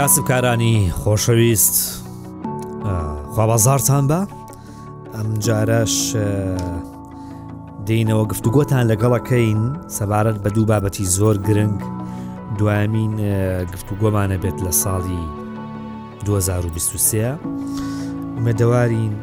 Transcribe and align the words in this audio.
کاسبکارانی 0.00 0.92
خۆشەویست 1.00 1.76
خوابازارتان 3.34 4.04
بە 4.10 4.20
ئەم 5.16 5.28
جارەش 5.46 5.94
دینەوە 7.88 8.24
گفتوگۆتان 8.32 8.84
لەگەڵەکەین 8.90 9.60
سەبارەت 9.98 10.36
بە 10.44 10.50
دوو 10.54 10.64
بابەتی 10.72 11.04
زۆر 11.16 11.36
گرنگ 11.48 11.78
دوامین 12.58 13.12
گفتوگۆمانە 13.74 14.36
بێت 14.42 14.58
لە 14.66 14.72
ساڵی 14.82 15.22
2023 16.24 17.38
مەدەوارین 18.44 19.14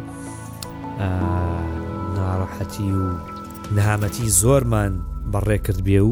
ناڕەحەتی 2.17 2.89
و 3.01 3.05
نەهامەتی 3.75 4.29
زۆرمان 4.41 4.93
بەڕێ 5.33 5.57
کرد 5.65 5.81
بێ 5.87 5.99
و 6.01 6.11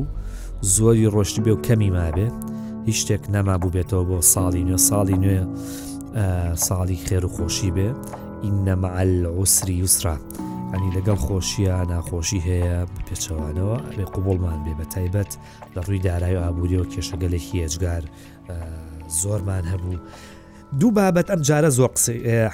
زۆری 0.76 1.08
ڕۆشت 1.14 1.38
بێ 1.46 1.52
و 1.54 1.62
کەمی 1.66 1.92
مابێت 1.98 2.36
هیچ 2.86 2.96
شتێک 3.04 3.22
نەمابوو 3.36 3.70
بێتەوە 3.76 4.04
بۆ 4.10 4.18
ساڵی 4.34 4.62
نوێ 4.70 4.80
ساڵی 4.90 5.18
نوێ 5.24 5.40
ساڵی 6.68 6.98
خێر 7.06 7.24
و 7.26 7.30
خۆشی 7.36 7.70
بێ 7.76 7.90
ئینەمەعل 8.46 9.14
عوسری 9.38 9.76
یوسرا 9.82 10.16
ئەنی 10.74 10.90
لەگەڵ 10.98 11.20
خۆشیە 11.28 11.76
ناخۆشی 11.92 12.42
هەیە 12.48 12.78
پێچەوانەوە 13.08 13.78
ئەێ 13.96 14.06
قوبڵمان 14.14 14.60
بێ 14.66 14.74
بە 14.80 14.86
تایبەت 14.94 15.32
لە 15.76 15.80
ڕووی 15.86 16.00
دارای 16.08 16.36
و 16.38 16.42
ئابوووریەوە 16.46 16.88
کێشەگەلێکی 16.94 17.58
هێجگار 17.64 18.04
زۆرمان 19.22 19.64
هەبوو. 19.72 19.98
دوو 20.80 20.90
بابەت 20.98 21.28
ئەم 21.32 21.42
جارە 21.50 21.70
زۆر 21.78 21.90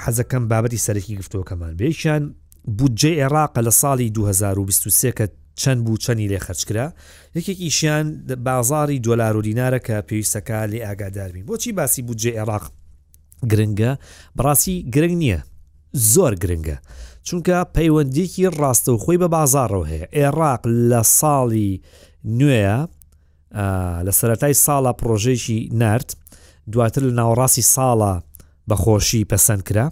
حەزەکەم 0.03 0.43
بابەتی 0.51 0.83
سەرەکی 0.85 1.15
گفتوەکەمان 1.21 1.73
بێشیان 1.81 2.23
بودجێ 2.79 3.11
عێراق 3.21 3.53
لە 3.67 3.71
ساڵی 3.81 4.07
2023 4.09 5.11
کە 5.17 5.25
چەند 5.55 5.83
بوو 5.85 5.97
چەنی 6.03 6.27
لێ 6.31 6.39
خەچکرا 6.45 6.85
یەکێک 7.35 7.57
ئیشیان 7.61 8.07
بازاری 8.45 8.99
دۆلار 8.99 9.35
و 9.37 9.43
دیینارە 9.43 9.79
کە 9.85 9.95
پێویستەکە 10.09 10.59
لێ 10.71 10.79
ئاگاداربین 10.85 11.45
بۆچی 11.45 11.71
باسی 11.71 12.01
بودجێ 12.07 12.31
عێراق 12.39 12.65
گرنگە 13.51 13.91
بڕاستی 14.37 14.75
گرنگ 14.93 15.15
نییە 15.23 15.39
زۆر 16.13 16.33
گرنگە 16.43 16.75
چونکە 17.27 17.57
پەیوەندێکی 17.75 18.43
ڕاستە 18.59 18.89
و 18.91 18.97
خۆی 19.03 19.17
بە 19.21 19.27
بازارەوە 19.35 19.85
هەیە 19.91 20.07
عێراق 20.19 20.61
لە 20.91 21.01
ساڵی 21.19 21.71
نوێە 22.39 22.77
لە 24.07 24.11
سەتای 24.19 24.53
ساڵە 24.65 24.91
پرۆژێکی 25.01 25.59
نرد 25.81 26.15
دواتر 26.71 27.01
لە 27.09 27.13
ناوەڕاستی 27.19 27.65
ساڵە 27.75 28.13
بەخۆشی 28.69 29.27
پەسەند 29.31 29.63
کرا 29.69 29.87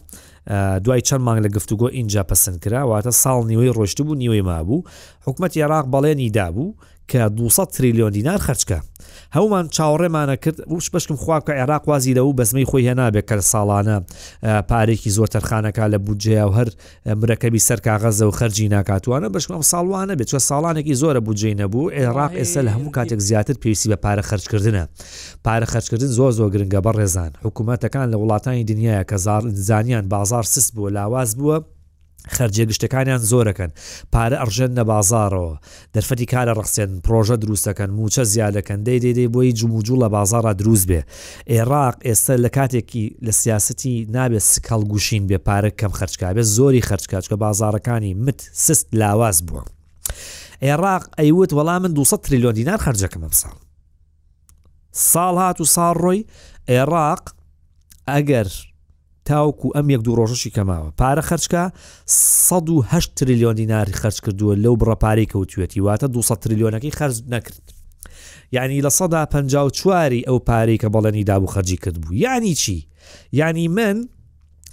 دوای 0.84 1.02
چەند 1.02 1.22
مانگ 1.22 1.46
لە 1.48 1.50
گفتوگۆ 1.58 1.88
اینجا 1.92 2.24
پسند 2.24 2.60
کراواتە 2.66 3.10
ساڵ 3.24 3.46
نیوەی 3.48 3.74
ڕۆشت 3.78 4.02
بوو 4.02 4.16
نیوەی 4.22 4.42
مابوو 4.48 4.84
حکوومەت 5.26 5.54
عێراق 5.60 5.86
بەڵێنی 5.94 6.32
دابوو 6.38 6.76
کە 7.12 7.22
200 7.40 7.72
تریلیۆن 7.78 8.12
دینار 8.18 8.40
خرجکە 8.48 8.80
هەمومان 9.36 9.68
چاوەڕێمانە 9.76 10.36
کرد 10.44 10.58
وش 10.76 10.90
بشکم 10.94 11.16
خواکە 11.24 11.54
عێراق 11.60 11.84
وازی 11.88 12.14
لەو 12.18 12.34
بەزمەی 12.40 12.66
خۆی 12.70 12.86
هەنابێت 12.92 13.26
کە 13.30 13.36
ساڵانە 13.54 13.98
پارێکی 14.72 15.10
زۆر 15.18 15.28
تەرخانەکە 15.36 15.84
لە 15.94 15.98
بودجێ 16.06 16.42
و 16.50 16.52
هەر 16.58 16.70
مرەکەبی 17.22 17.62
سەرکغەزە 17.68 18.26
و 18.30 18.32
خەرجی 18.40 18.68
ناکاتوانە 18.76 19.28
بشکم 19.36 19.62
ساڵوانە 19.72 20.14
بێت 20.20 20.28
چە 20.32 20.40
ساڵانێکی 20.50 20.96
زۆرە 21.02 21.22
بودجێ 21.28 21.52
نەبوو 21.62 21.92
عێراق 21.98 22.32
ئێستا 22.40 22.62
لە 22.68 22.72
هەموو 22.76 22.92
کاتێک 22.98 23.20
زیاتر 23.30 23.56
پێویستی 23.62 23.90
بە 23.92 23.98
پارە 24.06 24.24
خرجکردنە 24.30 24.84
پارە 25.46 25.66
خرجکردن 25.72 26.12
زۆر 26.18 26.32
زۆر 26.38 26.50
گرنگە 26.56 26.80
بە 26.86 26.92
ڕێزان 26.98 27.32
حکوومەتەکان 27.46 28.08
لە 28.14 28.18
وڵاتانی 28.22 28.64
دنیاە 28.72 29.04
کە 29.10 29.16
زانیان 29.70 30.06
بازار 30.10 30.44
سست 30.44 30.72
بووە 30.76 30.92
لاواز 30.98 31.32
بووە 31.40 31.58
خەرجێ 32.38 32.64
گشتەکانیان 32.70 33.22
زۆرەکەن 33.32 33.72
پارە 34.14 34.36
ئەڕژێن 34.42 34.72
نە 34.78 34.84
بازارەوە 34.92 35.56
دەرفەتی 35.94 36.26
کارە 36.34 36.52
ڕخسێن 36.60 36.92
پرۆژە 37.06 37.36
دروستەکەن 37.44 37.90
موچە 37.98 38.24
زیادەکەن 38.34 38.80
دەی 38.88 39.00
دەیدەی 39.04 39.32
بۆی 39.34 39.54
جموجوو 39.60 40.02
لە 40.04 40.08
بازارە 40.16 40.52
دروست 40.62 40.86
بێ 40.90 41.02
عێراق 41.54 41.98
ئێستا 42.08 42.34
لە 42.46 42.50
کاتێکی 42.58 43.06
لە 43.26 43.32
سیاستی 43.42 44.08
نابێت 44.16 44.46
سکەڵ 44.54 44.82
گوشین 44.92 45.24
بێ 45.30 45.38
پارە 45.48 45.72
کەم 45.80 45.92
خرجکا 46.00 46.34
بێ 46.36 46.42
زۆری 46.56 46.82
خرجکچکە 46.88 47.36
بازارەکانی 47.46 48.14
مت 48.26 48.50
سست 48.54 48.88
لاواز 48.94 49.38
بووە 49.48 49.64
عێراق 50.64 51.04
ئەیوت 51.20 51.52
وەڵام 51.58 51.82
من 51.84 51.92
200 51.94 52.22
تریلیۆن 52.26 52.54
دینار 52.54 52.78
خرجەکەم 52.86 53.22
ئەم 53.26 53.34
ساڵ 53.42 53.54
ساڵ 55.14 55.36
هات 55.42 55.58
و 55.62 55.66
ساڕۆی 55.76 56.24
عێراق 56.74 57.24
ئەگەر 58.12 58.50
تاوکو 59.30 59.68
ئەم 59.76 59.88
یەک 59.96 60.02
دوو 60.06 60.16
ڕۆژەشی 60.20 60.52
کەماوە 60.58 60.90
پارە 61.02 61.22
خرچکە 61.30 61.64
1 62.98 63.16
تریلیۆن 63.16 63.56
دیناری 63.56 63.94
خرج 63.94 64.18
کردووە 64.26 64.54
لەو 64.64 64.76
بڕەپاری 64.82 65.26
کەوتوێتی 65.34 65.82
واتە 65.88 66.04
200 66.04 66.40
تریلیۆنەکەی 66.44 66.96
خرج 67.00 67.18
نەکرد 67.34 67.66
یعنی 68.52 68.82
لە 68.82 68.88
سەدا 69.00 69.26
پ 69.32 69.48
چواری 69.74 70.26
ئەو 70.28 70.40
پارەی 70.50 70.78
کە 70.82 70.88
بەڵێنی 70.94 71.24
دابوو 71.24 71.48
خەرجی 71.54 71.78
کرد 71.84 72.02
بوو 72.02 72.14
یعنی 72.14 72.56
چی 72.56 72.88
یعنی 73.32 73.68
من 73.68 74.08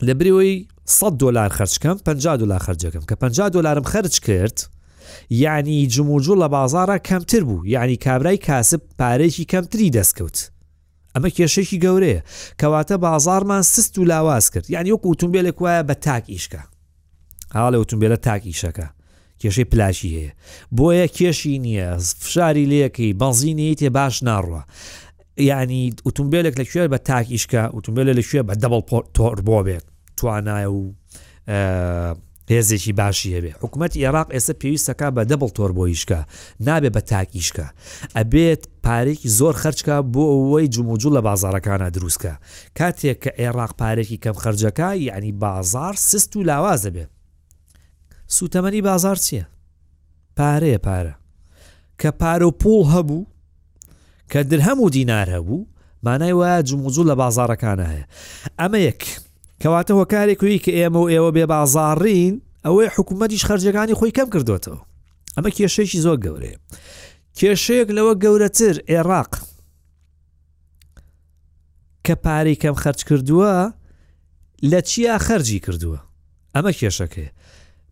لە 0.05 0.13
برەوەی 0.21 0.67
100 0.85 1.09
دلار 1.21 1.49
خرجکەم 1.49 1.99
50 1.99 2.37
دلار 2.37 2.59
خرجەکەم 2.61 3.03
کە 3.11 3.15
50 3.17 3.49
دلارم 3.49 3.83
خرج 3.83 4.21
کرد 4.21 4.67
یعنی 5.31 5.87
جموجو 5.87 6.35
لە 6.35 6.49
بازارە 6.53 6.99
کەمتر 7.09 7.41
بوو 7.41 7.67
یعنی 7.67 7.97
کابرای 7.97 8.37
کاسب 8.39 8.81
پارێکی 9.03 9.45
کەمتری 9.53 9.91
دەستکەوت 9.97 10.56
ئەمە 11.17 11.31
کێشێکی 11.39 11.79
گەورەیە 11.85 12.21
کەواتە 12.61 12.97
بازارمان 13.07 13.63
سست 13.73 13.95
و 13.99 14.05
لاواز 14.11 14.45
کرد 14.53 14.67
یان 14.75 14.87
یۆک 14.93 15.03
ئۆتومبیلێک 15.11 15.57
وایە 15.65 15.83
بە 15.89 15.95
تاک 16.07 16.25
ئیشکە 16.35 16.63
هاڵ 17.55 17.67
لە 17.75 17.79
ئۆتومبیلە 17.81 18.19
تاک 18.27 18.43
ئیشەکە 18.51 18.87
کێشەی 19.41 19.67
پلاشی 19.73 20.11
هەیە 20.17 20.31
بۆیە 20.77 21.07
کێشی 21.17 21.55
نییە 21.65 21.89
فشاری 22.23 22.65
لەکەی 22.73 23.13
بەنزینی 23.21 23.75
تێ 23.81 23.89
باش 23.97 24.15
ناڕوە. 24.29 24.61
یعنی 25.51 25.81
ئۆتومبیلێک 26.07 26.55
لەکوێر 26.61 26.89
بە 26.95 26.99
تاکیشکە 27.11 27.63
ئۆتومبیل 27.75 28.09
لەکوێ 28.19 28.43
بە 28.49 28.55
دەبڵ 28.63 28.83
تۆربۆ 29.17 29.59
بێت 29.67 29.85
توانایە 30.19 30.69
و 30.77 30.81
پێزێکی 32.51 32.93
باشی 32.97 33.31
هەبێ 33.37 33.51
حکوومەت 33.63 33.93
عێراق 34.03 34.29
ئێستا 34.35 34.55
پێویستەکە 34.63 35.07
بە 35.17 35.23
دەبڵ 35.31 35.49
تۆر 35.57 35.73
بۆ 35.77 35.85
ئیشکە 35.91 36.21
نابێ 36.67 36.91
بە 36.97 37.01
تاکیشکە 37.11 37.67
ئەبێت 38.17 38.63
پارێکی 38.87 39.29
زۆر 39.39 39.55
خرجکە 39.63 39.97
بۆ 40.15 40.25
ئەوەی 40.35 40.69
جموجو 40.75 41.11
لە 41.17 41.21
بازارەکانە 41.29 41.89
دروستکە 41.97 42.35
کاتێک 42.79 43.19
کە 43.25 43.31
عێراق 43.41 43.73
پارێکی 43.81 44.17
کەم 44.25 44.37
خرجەکە 44.43 44.89
یعنی 45.09 45.33
بازار 45.45 45.95
سست 46.09 46.33
و 46.37 46.43
لاوازە 46.49 46.91
بێ 46.95 47.05
سوتەمەنی 48.37 48.83
بازار 48.89 49.17
چییە؟ 49.25 49.45
پارەیە 50.39 50.79
پارە 50.87 51.15
کە 52.03 52.09
پارە 52.21 52.45
و 52.49 52.57
پۆڵ 52.63 52.83
هەبوو 52.95 53.27
کە 54.31 54.37
در 54.51 54.61
هەموو 54.67 54.91
دینار 54.97 55.29
هەبوو 55.37 55.67
مانای 56.07 56.33
وایە 56.39 56.63
جموجو 56.69 57.03
لە 57.11 57.15
بازارەکانە 57.23 57.87
هەیە 57.93 58.07
ئەمە 58.61 58.79
یەک 58.89 59.03
کەواتە 59.63 59.93
هۆکارێک 60.01 60.39
کوی 60.41 60.59
کە 60.65 60.71
ئێمە 60.79 60.97
و 60.99 61.11
ئێوە 61.13 61.31
بێ 61.37 61.45
بازاڕین 61.53 62.35
ئەوەی 62.67 62.93
حکوومەتیش 62.95 63.43
خرجەکانی 63.49 63.97
خۆی 63.99 64.13
کەم 64.17 64.29
کردوێتەوە 64.35 64.81
ئەمە 65.37 65.51
کێشەیەکی 65.57 66.01
زۆر 66.05 66.17
گەورەیە 66.25 66.57
کێشەیەک 67.39 67.89
لەوە 67.97 68.13
گەورەتر 68.23 68.77
عێراق 68.91 69.33
کە 72.07 72.15
پارەی 72.25 72.57
کەم 72.63 72.75
خەرج 72.83 73.01
کردووە 73.09 73.55
لە 74.71 74.79
چیا 74.89 75.17
خەرجی 75.27 75.61
کردووە 75.67 76.01
ئەمە 76.55 76.73
کێشەکەی 76.81 77.31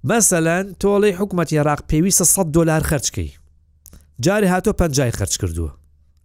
مەسەلەن 0.08 0.64
تۆڵی 0.80 1.16
حکوومەتی 1.20 1.58
عراق 1.62 1.80
پێویستە 1.90 2.24
100 2.24 2.52
دلار 2.56 2.80
خرجکەی 2.82 3.30
جاری 4.24 4.48
هاتۆ 4.52 4.72
پنجای 4.80 5.10
خرج 5.18 5.34
کردووە 5.42 5.70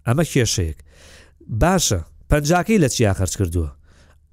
ئەمە 0.07 0.23
کێشەیەک 0.33 0.79
باشە 1.61 1.99
پنجاکەی 2.29 2.77
لە 2.83 2.87
چیا 2.95 3.13
خرج 3.19 3.33
کردووە 3.37 3.71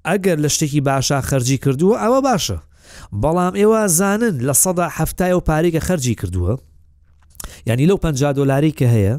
ئەگەر 0.07 0.37
لە 0.49 0.51
شتێکی 0.55 0.81
باشە 0.87 1.21
خەرجی 1.29 1.57
کردووە 1.65 1.95
ئەوە 2.03 2.19
باشە 2.27 2.59
بەڵام 3.21 3.53
ئێوە 3.59 3.81
زانن 3.99 4.35
لە 4.51 4.53
سەدا 4.63 4.87
هەفتای 4.97 5.31
و 5.35 5.41
پارێکە 5.49 5.81
خەرجی 5.87 6.15
کردووە 6.21 6.53
ینی 7.67 7.85
لەو 7.91 7.97
50 7.99 8.33
دلاری 8.37 8.71
کە 8.79 8.85
هەیە 8.95 9.15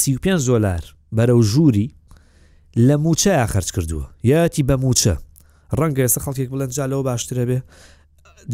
سی5 0.00 0.26
زۆلار 0.48 0.84
بەرەو 1.16 1.40
ژووری 1.50 1.94
لە 2.86 2.94
موچەیە 3.04 3.46
خەرج 3.52 3.68
کردووە 3.76 4.06
یەتی 4.24 4.62
بە 4.68 4.74
موچە 4.84 5.14
ڕەنگە 5.80 6.00
ئێستا 6.06 6.20
خەڵکێک 6.24 6.48
بڵند 6.52 6.72
جالەوە 6.76 7.02
باشترە 7.08 7.44
بێ 7.48 7.58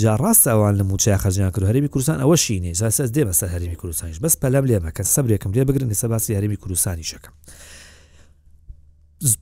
جاڕاست 0.03 0.45
ئەوان 0.51 0.75
لە 0.81 0.83
موچای 0.91 1.19
خەرجیان 1.23 1.51
کرد 1.55 1.65
هەرمی 1.71 1.89
کوردستان 1.93 2.19
ئەوە 2.23 2.37
شینێ 2.47 2.73
ساس 2.81 3.11
دێ 3.17 3.23
بەسە 3.29 3.47
هەرمی 3.55 3.77
کوردستانیش 3.81 4.19
بەس 4.25 4.35
پەلم 4.43 4.65
لێمە 4.71 4.91
کە 4.97 5.03
سەبرێکم 5.15 5.51
لێ 5.57 5.65
بگرن 5.69 5.93
سەباسی 6.03 6.31
هەرمی 6.37 6.57
کوردستانی 6.63 7.05
شەکەم 7.11 7.33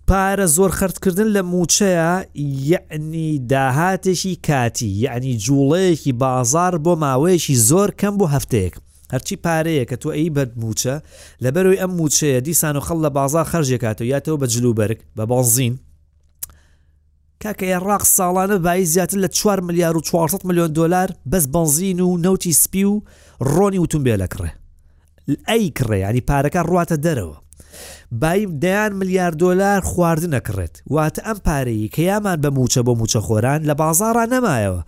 پارە 0.09 0.47
زۆر 0.56 0.71
خرتکردن 0.71 1.29
لە 1.37 1.43
موچەیە 1.53 2.27
یعنی 2.71 3.38
داهاتێکی 3.53 4.38
کاتی 4.47 4.88
یعنی 4.88 5.38
جوڵەیەکی 5.41 6.12
بازار 6.12 6.79
بۆ 6.85 6.94
ماوەیەکی 7.05 7.55
زۆر 7.71 7.91
کەم 8.00 8.19
بۆ 8.19 8.27
هەفتەیەک 8.35 8.75
هەرچی 9.12 9.37
پارەیە 9.44 9.85
کە 9.91 9.97
تۆ 10.03 10.06
ئەی 10.11 10.31
بەر 10.31 10.49
موچە 10.61 10.94
لە 11.43 11.50
بەروی 11.55 11.81
ئەم 11.81 11.91
موچەیە 12.00 12.41
دیسان 12.44 12.77
و 12.77 12.81
خەڵ 12.81 12.99
لە 13.05 13.11
بازار 13.19 13.44
خەرجێکاتەوە 13.53 14.06
یاتەوە 14.15 14.41
بە 14.43 14.47
جلوبرگ 14.47 14.99
بە 15.17 15.21
بازین 15.32 15.79
کاکە 17.44 17.62
عێراق 17.67 18.05
ساڵانە 18.17 18.56
بای 18.67 18.85
زیاتر 18.85 19.19
لە 19.25 19.29
4 19.29 19.61
میلیار 19.61 19.97
و 19.97 20.00
400 20.00 20.44
میلیۆن 20.44 20.73
دلار 20.75 21.09
بەس 21.33 21.47
بنزین 21.53 22.00
و 22.00 22.17
نوتی 22.17 22.53
سپی 22.53 22.85
و 22.85 23.00
ڕۆنی 23.44 23.79
وتونبێ 23.79 24.21
لە 24.23 24.26
کڕێ 24.35 24.50
ئەی 25.49 25.71
کڕێ 25.79 25.94
ینی 25.94 26.21
پارەکە 26.29 26.67
ڕاتە 26.71 26.97
دەرەوە 27.05 27.50
بایم 28.12 28.58
دەیان 28.61 28.93
ملیار 28.93 29.31
دلار 29.43 29.81
خواردن 29.88 30.31
نەکڕێت 30.38 30.75
واتە 30.94 31.20
ئەم 31.26 31.38
پارەیە 31.46 31.88
کە 31.94 32.00
یامان 32.11 32.38
بە 32.44 32.49
موچە 32.58 32.81
بۆ 32.87 32.93
موچە 33.00 33.20
خۆران 33.26 33.61
لە 33.69 33.75
بازاران 33.82 34.28
نەمایەوە 34.34 34.81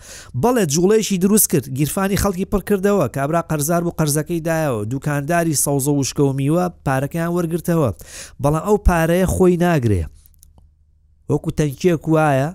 بەڵێ 0.42 0.64
جوڵێشی 0.74 1.18
دروست 1.24 1.46
کرد 1.50 1.68
گیرفانی 1.76 2.16
خەڵکی 2.22 2.50
پڕکردەوە 2.52 3.06
کابرا 3.16 3.42
قەرزار 3.50 3.82
و 3.86 3.92
قەرزەکەی 3.98 4.44
دایەوە 4.48 4.84
دوکانداری 4.90 5.54
سەوزە 5.64 5.92
وشکە 6.00 6.20
و 6.24 6.32
میوە 6.38 6.64
پارەکەیان 6.86 7.30
وەرگرتەوە 7.36 7.90
بەڵام 8.42 8.64
ئەو 8.66 8.76
پارەیە 8.88 9.26
خۆی 9.34 9.56
ناگرێ 9.66 10.02
وەکو 11.30 11.50
تەنکیەک 11.58 12.04
وایە 12.14 12.50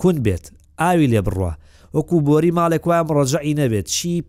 کون 0.00 0.16
بێت 0.24 0.44
ئاوی 0.80 1.10
لێ 1.12 1.20
بڕوە 1.26 1.52
وەکو 1.94 2.16
بۆری 2.26 2.54
ماڵێک 2.58 2.84
وام 2.86 3.06
ڕۆژعی 3.16 3.58
نەبێت 3.60 3.86
چی 3.96 4.22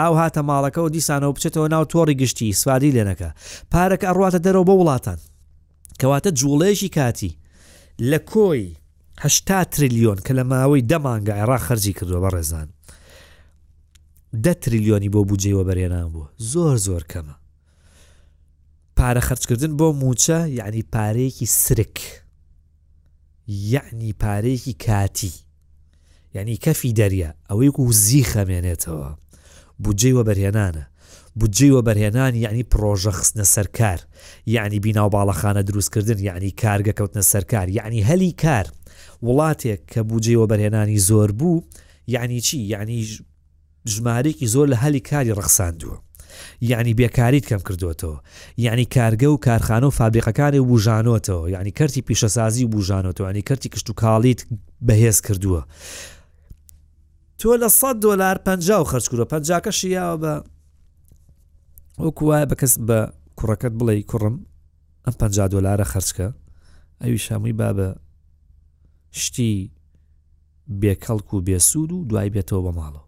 ئاو 0.00 0.14
هاتە 0.28 0.40
ماڵەکەەوە 0.42 0.88
دیسانەوە 0.94 1.32
بچێتەوە 1.36 1.68
ناو 1.74 1.84
تۆڕی 1.92 2.14
گشتی 2.20 2.52
سوادی 2.60 2.92
لێنەکە 2.96 3.28
پارەکە 3.72 4.06
ئەڕاتە 4.08 4.38
دەرەوە 4.44 4.64
بە 4.68 4.72
وڵاتان 4.80 5.18
کەواتە 6.00 6.30
جوڵێژی 6.40 6.88
کاتی 6.96 7.36
لە 8.10 8.18
کۆی 8.32 8.76
هشتا 9.24 9.58
تریلیۆن 9.74 10.18
کە 10.24 10.30
لە 10.38 10.44
ماوەی 10.50 10.86
دەمانگە 10.92 11.30
عێرا 11.38 11.58
خەرجی 11.66 11.92
کردووە 11.98 12.20
بە 12.24 12.28
ڕێزان 12.34 12.68
ده 14.44 14.52
تریلیۆنی 14.62 15.08
بۆ 15.14 15.20
بجێەوە 15.30 15.64
بەرێنان 15.68 16.06
بوو 16.12 16.28
زۆر 16.50 16.76
زۆر 16.86 17.02
کەمە 17.12 17.36
پارە 18.96 19.20
خەرچکردن 19.28 19.72
بۆ 19.78 19.88
موچە 20.00 20.30
یعنی 20.58 20.82
پارەیەکی 20.94 21.46
سرک 21.62 21.98
یعنی 23.74 24.10
پارەیەکی 24.22 24.74
کاتی 24.86 25.32
یعنی 26.34 26.54
کەفی 26.64 26.92
دەریە 26.98 27.30
ئەوەی 27.50 27.70
و 27.80 27.92
زی 28.04 28.22
خەمێنێتەوە 28.32 29.12
بودجێ 29.84 30.12
وەبەرهێنانە 30.16 30.84
بودجێ 31.40 31.68
وەبەرهێنان 31.76 32.32
یعنی 32.44 32.62
پرۆژە 32.74 33.12
خستنە 33.18 33.44
سەرکار 33.54 34.00
یعنی 34.46 34.80
بیناو 34.80 35.10
باڵەخانە 35.14 35.62
دروستکردن 35.68 36.18
یعنی 36.18 36.50
کارگە 36.62 36.92
کەوتنە 36.98 37.22
سەرکار 37.32 37.68
یعنی 37.68 38.04
هەلی 38.08 38.32
کار 38.42 38.66
وڵاتێک 39.26 39.80
کە 39.92 40.00
بودجێ 40.10 40.34
وەبەرهێنانی 40.42 40.98
زۆر 41.08 41.30
بوو 41.38 41.62
یعنی 42.06 42.40
چی 42.40 42.58
یعنی 42.58 43.06
ژمارێکی 43.88 44.46
زۆر 44.54 44.66
لە 44.72 44.76
هەلی 44.84 45.00
کاری 45.10 45.34
ڕخساندووە 45.38 45.96
یعنی 46.60 46.94
بێکاریت 47.00 47.44
کەم 47.50 47.62
کردوێتەوە 47.68 48.18
یعنی 48.58 48.84
کارگە 48.84 49.24
و 49.24 49.36
کارخانە 49.46 49.84
و 49.84 49.90
فابریقەکانی 49.98 50.58
وژانۆتەوە 50.70 51.50
یعنی 51.54 51.70
کەرتی 51.78 52.00
پیشەسازی 52.08 52.64
و 52.64 52.68
بژانەوە 52.74 53.30
ینی 53.30 53.42
کەرتی 53.48 53.68
کشت 53.68 53.90
و 53.90 53.94
کاڵیت 54.02 54.40
بەهێز 54.88 55.18
کردووە 55.26 55.60
تۆ 57.38 57.58
لە 57.62 57.68
100 57.68 58.00
دلار 58.00 58.36
پ 58.38 58.48
خرجکوە 58.84 59.24
پنجکە 59.32 59.70
شیاوە 59.70 60.18
بە 60.22 60.34
وەکو 62.04 62.22
وایە 62.26 62.46
بە 62.50 62.54
کەس 62.60 62.74
بە 62.88 62.98
کوڕەکەت 63.38 63.72
بڵێ 63.80 64.02
کوڕم 64.10 64.36
ئەم 65.06 65.14
پ 65.18 65.24
دلارە 65.52 65.82
خرجکە 65.84 66.28
ئەوی 67.02 67.18
شامووی 67.18 67.52
با 67.52 67.70
بە 67.78 67.98
شتی 69.18 69.70
بێکەڵک 70.80 71.34
و 71.34 71.40
بێسوود 71.46 71.92
و 71.92 72.04
دوای 72.04 72.30
بێتەوە 72.30 72.62
بە 72.66 72.72
ماڵەوە 72.78 73.04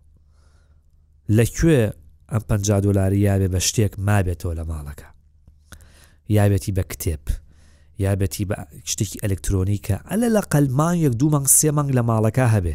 لەکوێ 1.36 1.92
ئەم 2.32 2.42
پ 2.48 2.52
دلاری 2.82 3.20
یاوێ 3.20 3.48
بە 3.54 3.60
شتێک 3.70 3.94
مابێتەوە 4.06 4.54
لە 4.58 4.64
ماڵەکە 4.70 5.08
یابێتی 6.30 6.72
بە 6.78 6.82
کتێب 6.92 7.24
یابەتی 8.04 8.44
بە 8.50 8.56
شتێکی 8.90 9.20
ئەلکترۆنیکە 9.22 9.96
ئەلە 10.10 10.28
لە 10.36 10.42
قەلمانیەک 10.52 11.12
دوو 11.20 11.30
مانگ 11.30 11.46
سێ 11.58 11.70
مانگ 11.76 11.90
لە 11.98 12.02
ماڵەکە 12.10 12.46
هەبێ 12.54 12.74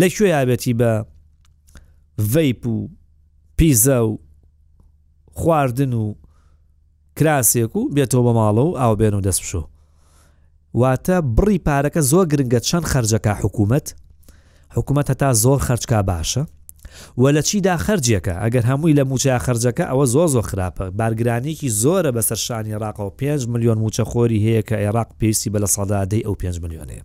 لە 0.00 0.06
کوێ 0.16 0.28
یابەتی 0.34 0.74
بە 0.80 0.92
ڤیپ 2.32 2.66
و 2.66 2.88
پیزە 3.58 3.98
و 4.08 4.18
خواردن 5.32 5.92
و 5.92 6.14
کراسێک 7.18 7.72
و 7.76 7.82
بێتەوە 7.94 8.22
بە 8.26 8.32
ماڵە 8.38 8.62
و 8.64 8.76
ئاو 8.78 8.96
بێن 9.00 9.14
و 9.14 9.20
دەست 9.26 9.40
بشۆ 9.42 9.62
واتە 10.80 11.16
بڕی 11.36 11.58
پارەکە 11.66 12.00
زۆر 12.10 12.26
گرنگە 12.32 12.60
چەند 12.68 12.86
خرجەکە 12.92 13.32
حکوومەت 13.42 13.86
حکوومەت 14.76 15.06
هەتا 15.12 15.28
زۆر 15.44 15.58
خرجکە 15.66 15.98
باشە 16.10 16.42
و 17.18 17.32
لە 17.32 17.42
چیدا 17.42 17.76
خرجەکە 17.76 18.34
ئەگەر 18.44 18.64
هەمووی 18.66 18.94
لە 18.94 19.04
موچە 19.10 19.38
خرجەکە 19.44 19.84
ئەوە 19.90 20.06
زۆ 20.14 20.24
زۆ 20.34 20.42
خراپە 20.48 20.84
بارگرانێکی 20.98 21.68
زۆرە 21.82 22.10
بەسەر 22.16 22.36
شانی 22.46 22.72
عراق 22.74 23.00
و 23.00 23.10
5 23.10 23.46
میلیۆن 23.46 23.78
موچەخۆری 23.84 24.42
هەیە 24.46 24.62
کە 24.68 24.76
عێراق 24.84 25.10
پێسی 25.20 25.50
بە 25.52 25.58
لە 25.64 25.68
سەدادەی 25.74 26.24
ئەو 26.26 26.34
5 26.34 26.60
میلیۆنێ 26.60 27.00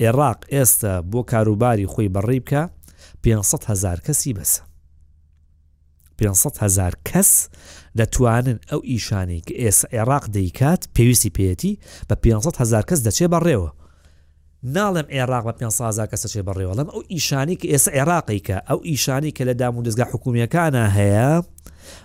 عێراق 0.00 0.38
ئێستا 0.52 1.02
بۆ 1.10 1.22
کاروباری 1.30 1.86
خۆی 1.86 2.08
بەڕێ 2.14 2.40
بکە 2.44 2.68
500 3.24 3.64
هزار 3.66 4.00
کەسی 4.06 4.32
بەسە 4.38 4.60
500 6.18 6.56
هزار 6.60 6.94
کەس 7.08 7.48
دەتوانن 7.98 8.58
ئەو 8.70 8.80
ئیشانی 8.84 9.42
کە 9.48 9.52
ئێس 9.62 9.84
عێراق 9.94 10.24
دەیکات 10.36 10.88
پێویستی 10.94 11.30
پێەتی 11.36 11.72
بە 12.10 12.14
500 12.22 12.56
هزار 12.56 12.82
کەس 12.90 13.00
دەچێ 13.06 13.28
بەڕێوە 13.32 13.85
ناڵم 14.64 15.06
عێراق 15.10 15.44
بە 15.46 15.52
پێ 15.60 15.68
سازا 15.70 16.06
کەسە 16.06 16.26
چێ 16.32 16.42
بەڕێوەڵم 16.46 16.88
ئەو 16.92 17.02
ئیشانی 17.12 17.56
کە 17.60 17.66
ئێستا 17.72 17.90
عێراقی 17.98 18.40
کە 18.46 18.56
ئەو 18.68 18.78
ئیشانی 18.86 19.30
کە 19.36 19.42
لە 19.48 19.54
دام 19.60 19.76
و 19.76 19.82
دەستگا 19.82 20.06
حکوومیەکانە 20.12 20.84
هەیە 20.96 21.32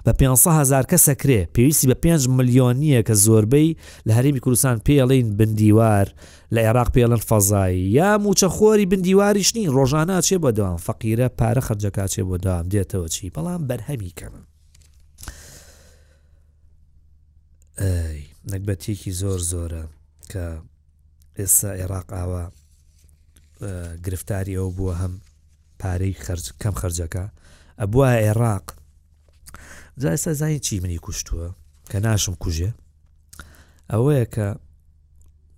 بە 0.06 0.12
500هزار 0.19 0.86
کەسە 0.92 1.13
کرێ 1.21 1.42
پێویستی 1.56 1.88
بە 1.92 1.95
5 2.03 2.27
ملیۆنیە 2.27 3.01
کە 3.07 3.13
زۆربەی 3.25 3.75
لە 4.07 4.12
هەرمی 4.18 4.39
کوردستان 4.39 4.77
پێڵین 4.86 5.27
بندیوار 5.38 6.07
لە 6.53 6.59
عێراق 6.68 6.88
پێڵن 6.94 7.21
فەزایی 7.30 7.92
یا 7.98 8.18
موچە 8.24 8.48
خۆری 8.57 8.86
بندیواریش 8.86 9.56
نین 9.56 9.69
ڕۆژانە 9.71 10.21
چێ 10.24 10.38
بۆ 10.44 10.50
دوام 10.57 10.77
فەقیرە 10.88 11.27
پارە 11.39 11.62
خەرجەکە 11.68 12.06
چێ 12.13 12.24
بۆ 12.30 12.38
دوام 12.44 12.65
دێتەوە 12.74 13.07
چی 13.13 13.31
بەڵام 13.36 13.62
بەرهەمی 13.69 14.12
کەم 14.19 14.33
نەکبەتێکی 18.51 19.12
زۆر 19.21 19.39
زۆرە 19.51 19.83
کە 20.31 20.45
ئێستا 21.39 21.69
عێراق 21.80 22.07
ئاوە 22.19 22.44
گرفتاری 24.06 24.56
ئەو 24.60 24.69
بووە 24.78 24.94
هەم 25.01 25.13
پارەی 25.81 26.16
کەم 26.62 26.75
خرجەکە 26.81 27.25
ئەبووە 27.80 28.07
عێراق 28.25 28.66
جاستا 30.01 30.33
زانی 30.39 30.60
چی 30.66 30.80
منی 30.80 31.00
کوشتووە 31.06 31.48
کە 31.89 31.95
ناشم 32.06 32.33
کوژێ 32.44 32.69
ئەوەیە 33.92 34.25
کە 34.36 34.48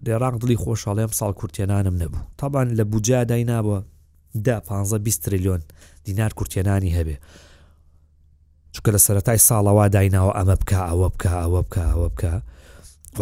لێراق 0.06 0.36
دڵی 0.42 0.62
خۆشحاڵێم 0.64 1.12
ساڵ 1.20 1.32
کورتێنانم 1.40 1.96
نەبوو 2.04 2.22
تابان 2.38 2.68
لە 2.80 2.84
بجا 2.92 3.24
دای 3.24 3.44
نابووە 3.52 3.80
دا 4.46 4.60
15 4.60 5.12
تریلیۆن 5.24 5.62
دینار 6.06 6.32
کورتێنانی 6.40 6.94
هەبێ 6.98 7.18
چکە 8.74 8.90
لە 8.96 9.00
سەتای 9.06 9.40
ساڵەوە 9.48 9.86
دایناوە 9.96 10.32
ئەمە 10.38 10.56
بکە 10.62 10.80
ئەوە 10.90 11.08
بکە 11.14 11.32
ئەوە 11.44 11.62
بکە 11.66 11.82
ئەوە 11.92 12.08
بکە 12.14 12.34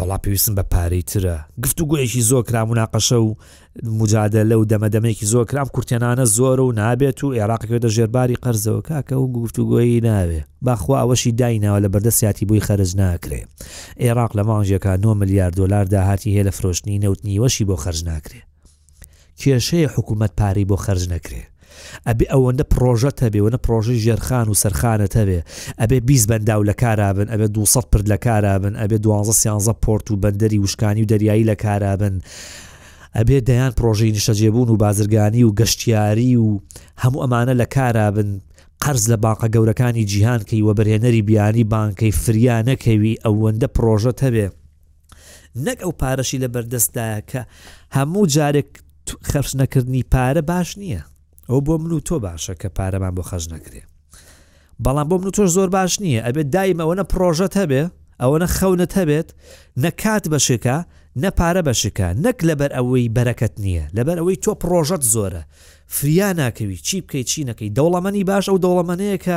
وڵا 0.00 0.16
پێویستم 0.24 0.54
بە 0.58 0.62
پارەی 0.72 1.02
ترە 1.10 1.36
گفتو 1.64 1.84
گوێیشی 1.90 2.20
زۆر 2.30 2.42
کرا 2.48 2.62
مناقەشە 2.68 3.12
و 3.26 3.34
مجادە 4.00 4.42
لەو 4.50 4.62
دەمەدەمێکی 4.72 5.24
زۆر 5.32 5.44
کرام 5.50 5.66
کورتێنانە 5.74 6.24
زۆرە 6.36 6.62
و 6.64 6.72
نابێت 6.80 7.18
و 7.24 7.32
عێراقەکەوێتە 7.36 7.88
ژێرباری 7.94 8.40
قەرزەوە 8.44 8.82
کاکە 8.88 9.16
و 9.18 9.32
گفتوگوۆیی 9.36 10.00
ناوێ 10.08 10.40
باخوا 10.66 10.96
ئەوەشی 11.02 11.30
دایناوە 11.40 11.80
لە 11.84 11.88
بەردەسیاتی 11.92 12.46
بووی 12.48 12.64
خەرج 12.66 12.90
ناکرێ 13.00 13.40
عێراق 14.04 14.32
لە 14.38 14.42
مانژێکە 14.48 14.88
9 15.04 15.14
میلیارد 15.20 15.56
دلار 15.56 15.84
داهاتی 15.84 16.32
هەیە 16.40 16.46
لە 16.48 16.52
فرۆشتنی 16.58 17.02
نەوتنیوەشی 17.04 17.64
بۆ 17.68 17.76
خەرج 17.82 18.00
ناکرێ 18.08 18.40
کێشەیە 19.40 19.90
حکوومەت 19.94 20.32
پارەی 20.40 20.68
بۆ 20.70 20.76
خەرج 20.84 21.04
نەکرێ 21.12 21.42
ئەبێ 22.08 22.26
ئەوەندە 22.32 22.64
پرۆژەتە 22.74 23.26
بێەوەە 23.32 23.58
پرۆژی 23.66 24.00
ژێرخان 24.04 24.46
و 24.48 24.58
سەرخانەتە 24.62 25.22
بێ 25.28 25.40
ئەبێ 25.80 25.98
بیست 26.08 26.26
بەنداو 26.30 26.62
لە 26.70 26.74
کارابن 26.82 27.26
ئەبێ 27.32 27.46
200 27.54 27.90
پرد 27.92 28.06
لە 28.12 28.18
کارابن 28.26 28.72
ئەبێ 28.82 28.98
12 29.06 29.72
پۆرت 29.82 30.06
و 30.10 30.16
بەندەری 30.22 30.58
وشکانی 30.64 31.02
و 31.04 31.10
دەریایی 31.12 31.48
لە 31.50 31.56
کارابن. 31.64 32.14
ئەبێ 33.18 33.38
دەیان 33.48 33.72
پرۆژەی 33.78 34.14
نیشەجێبوون 34.16 34.68
و 34.70 34.76
بازرگانی 34.84 35.42
و 35.44 35.54
گەشتیاری 35.60 36.32
و 36.36 36.46
هەموو 37.02 37.22
ئەمانە 37.24 37.54
لە 37.62 37.66
کارابن 37.76 38.30
قرز 38.82 39.04
لە 39.12 39.16
باقە 39.24 39.48
گەورەکانی 39.54 40.04
جیهان 40.12 40.40
کەی 40.48 40.64
وەبەرهێنەری 40.68 41.22
بیانی 41.28 41.64
بانکەی 41.72 42.12
فریا 42.24 42.56
نەکەوی 42.68 43.20
ئەوەندە 43.24 43.68
پرۆژە 43.76 44.12
هەبێ 44.24 44.46
نەک 45.66 45.78
ئەو 45.84 45.92
پارەشی 46.00 46.42
لە 46.44 46.48
بەردەستدایە 46.54 47.20
کە 47.30 47.42
هەموو 47.96 48.26
جارێک 48.34 48.70
خەرش 49.30 49.50
نەکردنی 49.60 50.02
پارە 50.14 50.42
باش 50.50 50.70
نییە 50.80 51.02
ئەو 51.52 51.60
بۆ 51.66 51.78
من 51.80 51.92
و 51.92 52.00
تۆ 52.00 52.16
باشە 52.26 52.54
کە 52.60 52.68
پارەمان 52.78 53.14
بۆ 53.16 53.22
خەش 53.30 53.44
نەکرێ 53.54 53.82
بەڵام 54.84 55.06
بۆ 55.10 55.14
من 55.20 55.26
و 55.28 55.30
تۆش 55.36 55.48
زۆر 55.56 55.68
باش 55.76 55.92
نییە 56.02 56.20
ئەبێت 56.26 56.48
دایم 56.54 56.78
ئەوەنە 56.82 57.04
پرۆژەت 57.12 57.52
هەبێ 57.60 57.82
ئەوەنە 58.22 58.46
خەونت 58.58 58.92
هەبێت 59.00 59.28
نەکات 59.84 60.24
بەشێکە 60.32 60.76
نەپارە 61.22 61.62
بەشەکە 61.68 62.08
نەک 62.24 62.38
لەبەر 62.48 62.70
ئەوەی 62.76 63.12
بەرەکەت 63.16 63.54
نییە 63.64 63.84
لەبەر 63.96 64.16
ئەوەی 64.20 64.36
تۆ 64.44 64.52
پرۆژەت 64.62 65.02
زۆرە 65.14 65.42
فریا 65.96 66.28
ناکەوی 66.40 66.76
چی 66.86 66.96
بکەیت 67.04 67.26
چی 67.30 67.40
نەکەی 67.48 67.70
دەوڵەمەنی 67.78 68.24
باش 68.30 68.44
ئەو 68.50 68.58
دەوڵەمەنەیەکە 68.64 69.36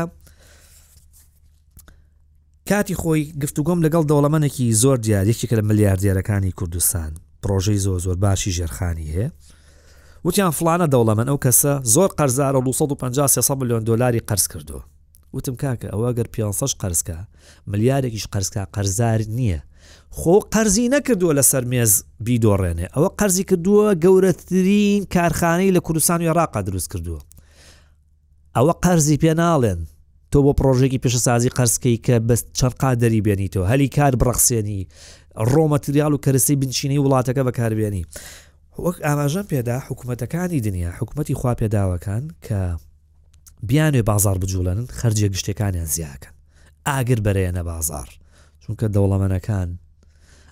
کاتی 2.70 2.96
خۆی 3.02 3.22
گفتوگۆم 3.42 3.80
لەگەڵ 3.86 4.04
دەوڵەمەنێکی 4.12 4.74
زۆر 4.82 4.98
دیارێکی 5.06 5.48
کە 5.50 5.56
لە 5.60 5.64
ملیاردیارەکانی 5.70 6.52
کوردستان 6.60 7.12
پرۆژەی 7.44 7.80
زۆر 7.86 8.00
زۆر 8.06 8.18
باشی 8.26 8.52
ژێرخانی 8.58 9.08
هەیە 9.16 9.30
وتیان 10.26 10.52
فلانە 10.58 10.86
دەوڵەمەن 10.94 11.28
ئەو 11.30 11.38
کەسە 11.46 11.74
زۆر 11.96 12.10
قەرزارە 12.20 12.60
250 12.64 13.56
میلیۆن 13.56 13.84
دلاری 13.86 14.20
قرس 14.20 14.48
کردو 14.48 14.82
وتم 15.34 15.56
کاکە 15.64 15.90
ئەوە 15.94 16.14
گەر 16.18 16.28
پیانسەش 16.36 16.74
قرسکە 16.82 17.18
ملیارێکیش 17.70 18.26
قرسکە 18.34 18.62
قەرزار 18.74 19.22
نییە 19.38 19.60
خۆ 20.20 20.34
قەرزی 20.54 20.90
نەکردووە 20.96 21.34
لەسەر 21.38 21.64
مێز 21.72 21.92
بیدۆڕێنێ 22.26 22.86
ئەوە 22.96 23.10
قەرزی 23.20 23.44
کردووە 23.50 23.88
گەورەترین 24.04 25.02
کارخانەی 25.16 25.72
لە 25.76 25.80
کوردستان 25.86 26.20
و 26.22 26.26
عێراقا 26.30 26.62
دروست 26.70 26.88
کردووە 26.92 27.22
ئەوە 28.58 28.74
قەرزی 28.86 29.18
پێ 29.22 29.34
ناڵێن 29.42 29.80
تۆ 30.32 30.38
بۆ 30.46 30.52
پرۆژێکی 30.60 31.00
پێشەسازی 31.04 31.54
قەرسکەی 31.58 31.98
کە 32.06 32.16
بە 32.28 32.36
چەرقا 32.60 32.90
دەریبێنیتەوە 33.02 33.66
هەلی 33.72 33.88
کار 33.98 34.14
بڕخسێنی 34.22 34.80
ڕۆمەتریال 35.54 36.12
و 36.14 36.22
کەرسی 36.26 36.56
بنشینەی 36.62 37.02
وڵاتەکە 37.06 37.42
بەکاربیێنی 37.48 38.04
وەک 38.80 38.98
ئاماژەم 39.08 39.44
پێدا 39.54 39.78
حکوومەتەکانی 39.88 40.62
دنیا 40.68 40.92
حکوومەتتی 41.00 41.34
خواپێداوەکان 41.40 42.24
کە 42.46 42.62
بیانێ 43.70 44.02
بازار 44.10 44.38
بجوڵێنن 44.40 44.86
خەرجە 45.00 45.28
گشتەکانیان 45.34 45.86
زیاکەن 45.96 46.34
ئاگر 46.88 47.20
بەرەیەنە 47.26 47.62
بازار 47.72 48.10
چونکە 48.64 48.86
دەوڵەمەنەکان 48.96 49.70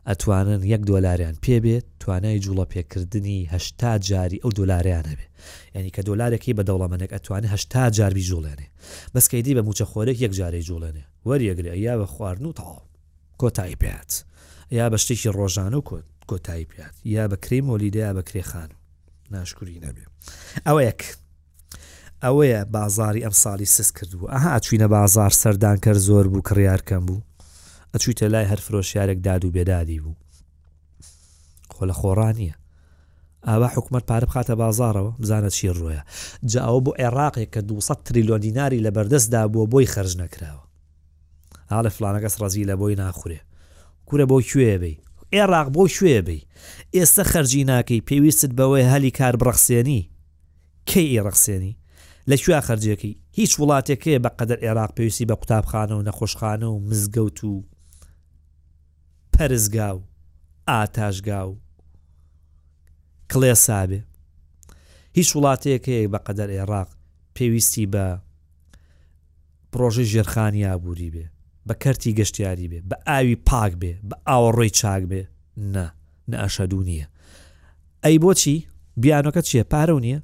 ئەتوانن 0.10 0.62
یەک 0.74 0.82
دۆلاریان 0.90 1.36
پێبێت 1.46 1.86
توانای 2.02 2.40
جوڵە 2.46 2.66
پێکردنیهتا 2.74 3.92
جاری 4.10 4.42
ئەو 4.44 4.52
دۆلاریانە 4.60 5.14
بێ 5.18 5.28
یعنی 5.76 5.90
کە 5.96 6.02
دۆلارێکی 6.08 6.54
بە 6.58 6.64
دەوڵەمەنێک 6.70 7.12
ئەتوانێتهتا 7.16 7.84
جاربی 7.98 8.28
جوڵێنێ 8.30 8.68
بەسکەیدی 9.14 9.56
بە 9.58 9.62
موچە 9.68 9.86
خۆرێک 9.92 10.18
یەک 10.26 10.32
جارەی 10.40 10.62
جوڵێنێ 10.70 11.04
وەریەگرێ 11.28 11.74
یا 11.86 11.94
بە 12.00 12.06
خواردن 12.14 12.46
و 12.46 12.52
تاڵ 12.60 12.80
کۆتایی 13.42 13.80
پێات 13.82 14.12
یا 14.78 14.86
بە 14.92 14.98
شتێکی 15.04 15.30
ڕۆژان 15.38 15.74
و 15.76 15.82
کۆن 15.90 16.04
کۆتایی 16.28 16.66
پات 16.66 16.94
یا 17.06 17.28
بەکری 17.30 17.60
مۆلیدەیە 17.68 18.12
بەکرێ 18.18 18.42
خان 18.50 18.70
ناشکری 19.32 19.80
نەبێ 19.86 20.06
ئەوە 20.68 20.82
یەک 20.90 21.02
ئەوەیە 22.24 22.62
بازاری 22.76 23.26
ئەم 23.26 23.34
ساڵی 23.44 23.66
سس 23.74 23.92
کردبوو 23.92 24.32
ئەها 24.34 24.60
چوینە 24.66 24.88
بازار 24.96 25.30
سەردان 25.30 25.78
کرد 25.80 25.98
زۆر 26.08 26.26
بوو 26.32 26.42
کڕیارکەم 26.50 27.04
بوو 27.08 27.22
ئەچویتە 27.94 28.24
لای 28.24 28.46
هەر 28.52 28.60
فرۆشیارێک 28.66 29.20
داد 29.28 29.46
و 29.46 29.52
بێدادی 29.52 30.00
بوو 30.04 30.16
خۆ 31.74 31.84
لە 31.90 31.94
خۆڕانیە 32.00 32.54
ئاوا 33.48 33.68
حکوومەت 33.68 34.04
پارە 34.12 34.26
بخاتە 34.30 34.52
بازارەوە 34.64 35.12
بزانە 35.22 35.50
چی 35.56 35.74
ڕۆیە 35.80 36.02
جاوە 36.52 36.80
بۆ 36.86 36.92
عێراقێک 37.04 37.50
کە 37.56 37.62
200 37.64 38.04
تریلیۆن 38.06 38.40
دیناری 38.40 38.84
لە 38.86 38.92
بەردەستدا 38.96 39.42
بووە 39.52 39.66
بۆی 39.72 39.86
خرج 39.94 40.14
نەکراوە 40.22 40.64
حالە 41.74 41.90
فلانەکەس 41.96 42.36
ڕزی 42.42 42.66
لە 42.70 42.76
بۆی 42.80 42.96
ناخورێ 42.96 43.40
کورە 44.08 44.26
بۆ 44.30 44.38
کوێ 44.50 44.78
بی 44.82 44.98
عێراق 45.34 45.68
بۆ 45.76 45.84
شوێ 45.96 46.20
بی 46.28 46.40
ئێستا 46.96 47.24
خەرجی 47.32 47.64
ناکەی 47.72 48.06
پێویستت 48.10 48.52
بەوەی 48.58 48.90
هەلی 48.92 49.12
کار 49.20 49.36
بڕخسێنی 49.42 50.08
کەی 50.90 51.14
ئێڕخسێنی 51.16 51.74
لە 52.30 52.36
شوێ 52.44 52.60
خرجەکەی 52.68 53.16
هیچ 53.40 53.52
وڵاتێکەیە 53.62 54.20
بە 54.26 54.30
قەدر 54.40 54.58
عێراق 54.66 54.92
پێویستی 54.98 55.26
بە 55.30 55.36
قوتابخانە 55.42 55.94
و 55.96 56.02
نەخۆشخانە 56.08 56.68
و 56.72 56.80
مزگەوت 56.90 57.40
و 57.44 57.54
پەرزگا 59.34 59.92
و 59.98 60.02
ئاتاشگا 60.70 61.42
و 61.50 61.60
کڵێ 63.32 63.54
سابێ 63.66 64.02
هیچ 65.18 65.30
وڵاتەیەکەیە 65.36 66.08
بە 66.14 66.20
قەدەر 66.28 66.50
عێراق 66.58 66.90
پێویستی 67.36 67.86
بە 67.94 68.06
پرۆژی 69.74 70.10
ژێرخانی 70.12 70.68
ئابووری 70.68 71.10
بێ 71.14 71.26
بە 71.70 71.74
کەرتی 71.84 72.12
گەشتیاری 72.20 72.68
بێ 72.72 72.80
بە 72.90 72.96
ئاوی 73.08 73.36
پاک 73.48 73.72
بێ 73.82 73.94
بە 74.10 74.16
ئاوەڕۆی 74.30 74.72
چاک 74.80 75.04
بێ 75.12 75.22
نە 75.74 75.86
نە 76.30 76.38
ئەشەدو 76.44 76.80
نییە 76.90 77.08
ئەی 78.04 78.18
بۆچی 78.24 78.56
بیانەکە 79.02 79.42
چییە 79.48 79.64
پارە 79.72 79.94
و 79.96 80.00
نییە 80.06 80.20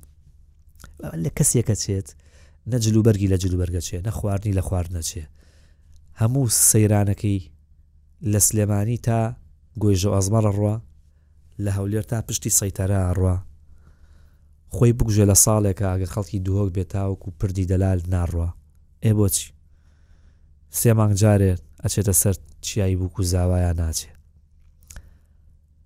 لە 1.24 1.30
کەسێکە 1.38 1.76
چێت 1.84 2.08
نەجللوبەرگی 2.72 3.32
لە 3.34 3.38
جلوبەرگە 3.44 3.82
چێ 3.88 3.98
نە 4.08 4.12
خواردنی 4.18 4.56
لە 4.60 4.64
خواردنە 4.68 5.02
چێ 5.10 5.24
هەموو 6.22 6.46
سەیرانەکەی 6.70 7.40
لە 8.32 8.40
سلێمانی 8.48 8.98
تا 9.08 9.20
گۆیژە 9.82 10.10
ئازمەرە 10.16 10.52
ڕوە 10.58 10.76
لە 11.64 11.72
هەولێر 11.78 12.04
تا 12.12 12.18
پشتی 12.28 12.52
سەیتەرە 12.60 13.02
ڕوە 13.20 13.36
خۆی 14.76 14.94
بگوژێ 14.98 15.26
لە 15.32 15.36
ساڵێکە 15.46 15.86
ئەگە 15.92 16.08
خەڵکی 16.14 16.40
دوهۆک 16.46 16.70
بێتاوەکو 16.78 17.30
پردی 17.40 17.66
دەلال 17.72 18.00
ناڕوە 18.14 18.50
ئێ 19.06 19.12
بۆچی 19.18 19.48
سێمانگ 20.78 21.14
جارێت 21.22 21.62
ئەچێتە 21.84 22.14
سەر 22.22 22.36
چیایی 22.66 22.96
بووک 23.00 23.20
و 23.20 23.24
زاوایە 23.34 23.72
ناچێت 23.80 24.18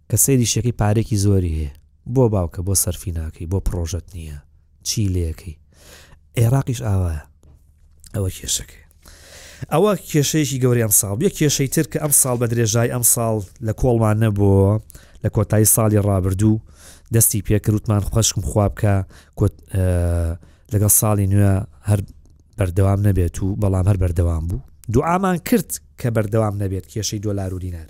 کە 0.09 0.15
سەیری 0.25 0.51
شەکەی 0.53 0.77
پارێکی 0.81 1.17
زۆری 1.25 1.53
هەیە 1.59 1.71
بۆ 2.13 2.23
باوکە 2.33 2.61
بۆ 2.67 2.73
سەرفی 2.83 3.11
ناکەی 3.19 3.49
بۆ 3.51 3.59
پرۆژەت 3.67 4.05
نییە 4.15 4.37
چی 4.87 5.03
لەکەی 5.15 5.55
عێراقیش 6.39 6.79
ئاوایە 6.87 7.21
ئەوە 8.13 8.29
کێشەکە 8.37 8.79
ئەوە 9.73 9.91
کێشەیەکی 10.11 10.61
گەوریان 10.63 10.93
ساڵ 10.99 11.17
یە 11.25 11.29
کێشەی 11.37 11.69
تر 11.75 11.85
کە 11.91 11.97
ئەم 12.03 12.13
ساڵ 12.21 12.35
بە 12.41 12.47
درێژای 12.51 12.93
ئەم 12.93 13.05
ساڵ 13.13 13.35
لە 13.67 13.73
کۆڵمان 13.81 14.17
نەبووە 14.23 14.71
لە 15.23 15.29
کۆتایی 15.35 15.71
ساڵی 15.75 16.03
ڕابردوو 16.07 16.61
دەستی 17.13 17.43
پێکردوتمان 17.47 18.01
خوشکم 18.13 18.41
خوابکە 18.49 18.95
لەگەڵ 20.73 20.91
ساڵی 20.99 21.25
نوێ 21.33 21.53
هەر 21.89 21.99
بەردەوام 22.57 22.99
نەبێت 23.07 23.35
و 23.43 23.47
بەڵام 23.61 23.85
هەر 23.89 23.97
بەردەوام 24.01 24.43
بوو 24.49 24.61
دوعامان 24.91 25.37
کرد 25.37 25.79
کە 26.01 26.07
بەردەوام 26.15 26.55
نەبێت 26.61 26.85
کێشەی 26.91 27.19
دۆلار 27.25 27.53
و 27.53 27.59
دینار 27.59 27.87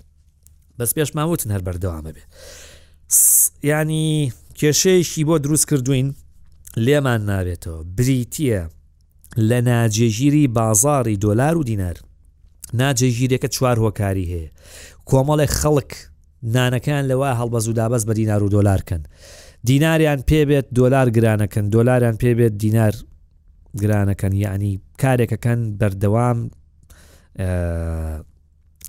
بەس 0.80 0.90
پێش 0.96 1.14
ماوتن 1.16 1.50
هەر 1.58 1.62
بەردەوامە 1.62 2.12
بێت 2.12 2.32
ینی 3.62 4.32
کێشەیەشی 4.54 5.24
بۆ 5.28 5.38
دروست 5.42 5.68
کردوین 5.68 6.14
لێمان 6.76 7.26
ناوێتەوە 7.30 7.80
بریتە 7.96 8.62
لە 9.38 9.60
ناجێژیری 9.70 10.48
بازاری 10.48 11.16
دۆلار 11.16 11.54
و 11.56 11.64
دینار 11.64 11.96
ناجێژیرێکە 12.76 13.48
چوار 13.54 13.76
هۆکاری 13.84 14.30
هەیە 14.32 14.48
کۆمەڵی 15.10 15.48
خەڵک 15.60 15.90
نانەکان 16.54 17.04
لەوە 17.10 17.30
هەڵبەز 17.40 17.66
و 17.68 17.72
دابەست 17.72 18.06
بە 18.08 18.12
دینار 18.14 18.42
و 18.42 18.48
دۆلارکەن 18.54 19.02
دیناریان 19.64 20.20
پێبێت 20.30 20.66
دۆلار 20.78 21.08
گرانەکەن 21.16 21.64
دۆلاریان 21.74 22.16
پێبێت 22.22 22.54
دینار 22.64 22.92
گرانەکەن 23.82 24.32
یعنی 24.34 24.80
کارێکەکەن 25.02 25.60
بەردەوام 25.80 26.38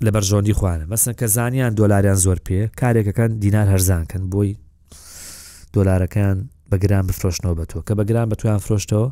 لە 0.04 0.10
بەرژۆندی 0.12 0.52
خوانە 0.58 0.86
مەسن 0.92 1.12
کە 1.20 1.26
زانیان 1.36 1.72
دۆلاریان 1.80 2.14
زۆر 2.24 2.38
پێ 2.46 2.60
کارێکەکەن 2.80 3.30
دینار 3.42 3.66
هەرزانکەن 3.74 4.22
بۆی 4.32 4.52
دۆلارەکان 5.74 6.36
بەگران 6.70 7.04
بفرۆشتنەوە 7.08 7.54
بە 7.60 7.64
تۆ 7.70 7.78
کە 7.86 7.92
بەگران 7.98 8.26
بە 8.30 8.34
تویان 8.40 8.58
فرۆشتەوە 8.66 9.10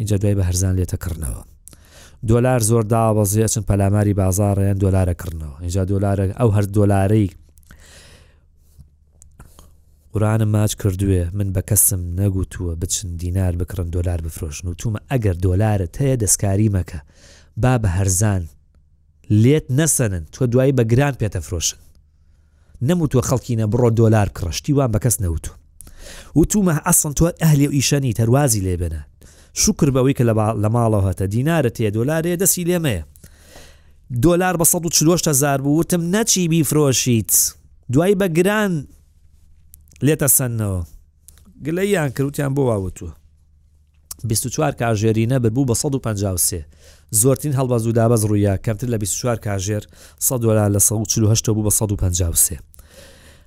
اینجا 0.00 0.16
دوای 0.22 0.34
بە 0.38 0.42
هەرزان 0.48 0.74
لێتەکردنەوە 0.78 1.42
دۆلار 2.30 2.60
زۆر 2.70 2.82
داوەزیە 2.92 3.46
چن 3.52 3.62
پەلاماری 3.68 4.14
بازارڕیان 4.20 4.78
دۆلارەکردنەوە 4.84 5.56
اینجا 5.64 5.82
دۆلارە 5.92 6.24
ئەو 6.38 6.48
هەر 6.56 6.64
دۆلارەی 6.76 7.28
قورانە 10.12 10.44
ماچ 10.54 10.72
کردوێ 10.82 11.22
من 11.38 11.48
بە 11.54 11.60
کەسم 11.70 12.02
نەگوتووە 12.20 12.72
بچن 12.80 13.08
دینار 13.22 13.52
بکڕن 13.60 13.88
دۆلار 13.96 14.18
بفرۆشن 14.26 14.64
و 14.68 14.74
تومە 14.80 15.00
ئەگەر 15.10 15.36
دۆلارت 15.46 15.92
هەیە 16.02 16.16
دەستکاری 16.22 16.72
مەکە 16.76 16.98
با 17.62 17.74
بە 17.82 17.86
هەرزان 17.98 18.42
لێت 19.30 19.66
نەسەنن 19.78 20.24
تۆ 20.34 20.42
دوایی 20.52 20.72
بە 20.78 20.82
گران 20.92 21.14
پێتەفرۆشن 21.20 21.78
نەموتوە 22.88 23.22
خەڵکینە 23.28 23.66
بڕۆ 23.72 23.90
دۆلار 24.00 24.28
کڕشتی 24.36 24.72
وان 24.74 24.90
بە 24.92 24.98
کەس 25.04 25.16
نەوتو 25.22 25.50
وتومە 26.38 26.74
ئەسن 26.86 27.12
تۆ 27.18 27.24
ئەهلی 27.42 27.66
و 27.68 27.72
ئیشەنی 27.78 28.12
تەروازی 28.18 28.64
لێ 28.66 28.76
بنە 28.82 29.00
شکر 29.62 29.88
بەوەی 29.94 30.14
کە 30.18 30.24
لە 30.62 30.68
ماڵەوە 30.74 31.06
هەتە 31.10 31.24
دینارە 31.34 31.70
تێ 31.76 31.88
دۆلارێ 31.96 32.32
دەسی 32.42 32.64
لێمەیە 32.68 33.04
دۆلار 34.24 34.54
بە 34.60 34.64
1940هزار 34.72 35.58
بوو 35.64 35.80
وتم 35.80 36.02
نەچی 36.14 36.48
بیفرۆشیت 36.52 37.32
دوای 37.92 38.12
بە 38.20 38.26
گران 38.36 38.72
لێتە 40.06 40.28
سنەوە 40.38 40.80
گلەیان 41.66 42.10
کردوتیان 42.16 42.52
بۆ 42.54 42.62
واوتووە 42.68 43.10
24 44.24 44.72
کاژێری 44.72 45.26
نەبەر 45.32 45.48
بوو 45.50 45.66
بە 45.66 45.74
153 45.74 46.64
زۆرترین 47.10 47.54
هەڵباز 47.54 47.86
و 47.86 47.92
دابز 47.92 48.24
ڕوویە 48.26 48.56
کەمتر 48.66 48.86
لە 48.88 48.94
24 48.98 49.36
کاژێر 49.36 49.86
100 50.18 50.38
دلار 50.40 50.70
لە 50.70 50.76
1950 50.78 51.54
بوو 51.54 51.70
بە 51.70 51.72
153 51.72 52.58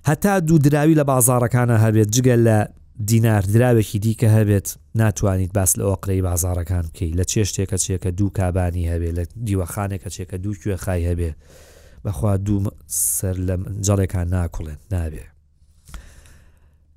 هەتا 0.05 0.39
دوو 0.39 0.57
دراوی 0.57 0.95
لە 0.95 1.03
بازارەکانە 1.05 1.77
هەبێت 1.85 2.09
جگەل 2.15 2.41
لە 2.47 2.67
دینار 3.07 3.41
دراوێکی 3.41 3.99
دیکە 3.99 4.29
هەبێت 4.37 4.75
ناتوانیت 4.95 5.53
باس 5.53 5.75
لە 5.75 5.81
ئۆقرەی 5.83 6.21
بازارەکان 6.29 6.83
بکەیت 6.87 7.13
لە 7.19 7.23
چێشتێکە 7.31 7.75
چێکە 7.83 8.07
دوو 8.17 8.29
کابانی 8.29 8.89
هەبێت 8.91 9.13
لە 9.19 9.23
دیوەخانێکە 9.45 10.07
چێکە 10.15 10.33
دوو 10.37 10.53
کوێ 10.61 10.75
خای 10.75 11.03
هەبێ 11.13 11.31
بەخوا 12.05 12.35
دوو 12.45 12.71
سەر 13.17 13.35
لە 13.47 13.55
جەڵێکان 13.87 14.27
ناکڵێن 14.35 14.79
نابێت 14.91 15.32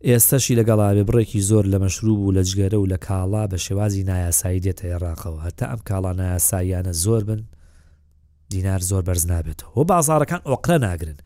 ئێستەشی 0.04 0.54
لەگەڵاوێ 0.58 1.04
بڕێکی 1.08 1.40
زۆر 1.40 1.64
لە 1.72 1.78
مەشروب 1.82 2.18
و 2.20 2.32
لە 2.32 2.42
جگەرە 2.48 2.74
و 2.74 2.86
لە 2.86 2.96
کاڵا 3.06 3.46
بە 3.50 3.56
شێوازی 3.56 4.04
نایاسایی 4.04 4.60
دێتە 4.60 4.84
عێراقەوە 4.84 5.40
هەتا 5.46 5.66
ئەم 5.70 5.80
کاڵا 5.88 6.12
نایاساییانە 6.18 6.92
زۆر 7.04 7.22
بن 7.24 7.42
دینار 8.52 8.80
زۆر 8.80 9.02
بەرز 9.08 9.26
نابێتەوە 9.32 9.82
بازارەکان 9.92 10.40
ئۆقرە 10.48 10.78
ناگرن 10.86 11.16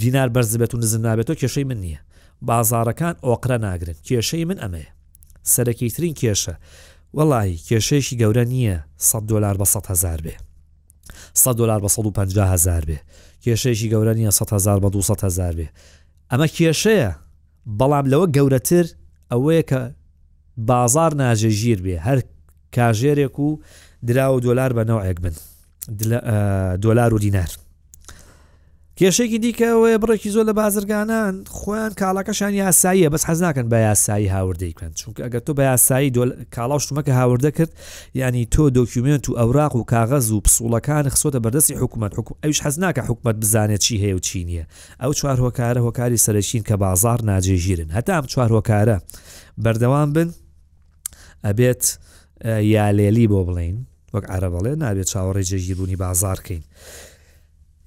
دینار 0.00 0.28
بەرز 0.34 0.56
بێت 0.60 0.72
و 0.74 0.78
نزم 0.78 1.02
نابێتەوە 1.06 1.38
کێشەی 1.40 1.64
من 1.70 1.78
نییە 1.84 1.98
بازارەکان 2.50 3.14
ئۆقرە 3.26 3.58
ناگرن 3.66 3.96
کێشەی 4.06 4.44
من 4.50 4.58
ئەمەیە 4.62 4.88
سەرەکیترین 5.52 6.14
کێشە 6.20 6.52
وەڵی 7.18 7.52
کێشەیەشی 7.68 8.16
گەورە 8.20 8.44
نییە 8.52 8.78
100 8.98 9.26
دلار 9.32 9.56
بە 9.60 9.64
100 9.64 9.86
هزار 9.86 10.20
بێ 10.22 10.34
100 11.34 11.56
دلار 11.56 11.80
بە 11.82 11.88
150 11.88 12.46
هزار 12.48 12.82
بێ 12.84 12.96
کێشەیەشی 13.42 13.90
گەورە 13.90 14.14
نیە 14.18 14.30
100 14.30 14.52
هزار 14.52 14.80
بە 14.80 14.90
200 14.90 15.24
هزار 15.24 15.52
بێ 15.54 15.66
ئەمە 16.32 16.46
کێشەیە 16.46 17.14
بەڵام 17.78 18.06
لەوە 18.12 18.26
گەورەتر 18.36 18.86
ئەوەیە 19.32 19.62
کە 19.70 19.80
بازار 20.68 21.10
ناژەژیر 21.22 21.78
بێ 21.84 21.96
هەر 22.06 22.18
کاژێرێک 22.76 23.36
و 23.46 23.48
درا 24.06 24.26
و 24.34 24.42
دۆلار 24.46 24.70
بە 24.76 24.82
ناوەک 24.90 25.18
بن 25.24 25.34
دۆلار 26.84 27.12
و 27.14 27.18
دینار 27.24 27.50
کێشێکی 28.98 29.38
دیکە 29.44 29.66
ئەوەیە 29.74 29.98
بڕێکی 30.02 30.30
زۆر 30.34 30.44
لە 30.50 30.54
بازرگانان 30.62 31.34
خۆیان 31.58 31.92
کاڵەکەشان 32.00 32.52
یاساییە 32.62 33.08
بەس 33.14 33.22
حەزناکەن 33.28 33.66
بە 33.72 33.76
یاسایی 33.88 34.28
هاوردەیکەن 34.34 34.90
چونکە 35.00 35.20
ئەگەر 35.24 35.40
تۆ 35.46 35.52
بە 35.58 35.62
یاسایی 35.70 36.10
کاڵاو 36.56 36.78
شتمەکە 36.82 37.12
هاوردە 37.20 37.50
کرد 37.56 37.72
ینی 38.20 38.44
تۆ 38.54 38.64
دۆکیومنت 38.76 39.24
و 39.28 39.32
ئەوراق 39.40 39.74
و 39.76 39.82
کاغەز 39.92 40.26
و 40.34 40.38
پسوڵەکان 40.46 41.04
خسۆتە 41.14 41.38
بەردەستی 41.44 41.74
حکوومەت 41.82 42.12
حکوم 42.18 42.36
ئەوش 42.44 42.58
حەزناکە 42.64 43.02
حکوومەت 43.08 43.36
بزانێت 43.42 43.80
چی 43.84 43.94
هەیە 44.02 44.14
و 44.16 44.20
چی 44.26 44.40
نییە 44.48 44.64
ئەو 45.02 45.12
چوار 45.18 45.38
هۆکارە 45.44 45.80
هۆکاری 45.86 46.18
سەرشین 46.26 46.62
کە 46.68 46.72
بازار 46.84 47.18
ناجێژیرن 47.30 47.90
هەتا 47.96 48.12
ئەم 48.20 48.26
چوار 48.32 48.50
هۆکارە 48.56 48.96
بەردەوام 49.64 50.10
بن 50.16 50.28
ئەبێت 51.46 51.84
یالێلی 52.74 53.26
بۆ 53.32 53.40
بڵین 53.48 53.76
وەک 54.14 54.24
عرە 54.34 54.48
بەڵێ 54.54 54.72
نابێت 54.82 55.08
چاوەڕێ 55.12 55.42
جێژیربوونی 55.50 55.96
بازارکەین. 56.04 56.62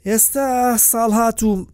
ئێستا 0.07 0.73
ساڵ 0.91 1.11
هاتوو 1.19 1.65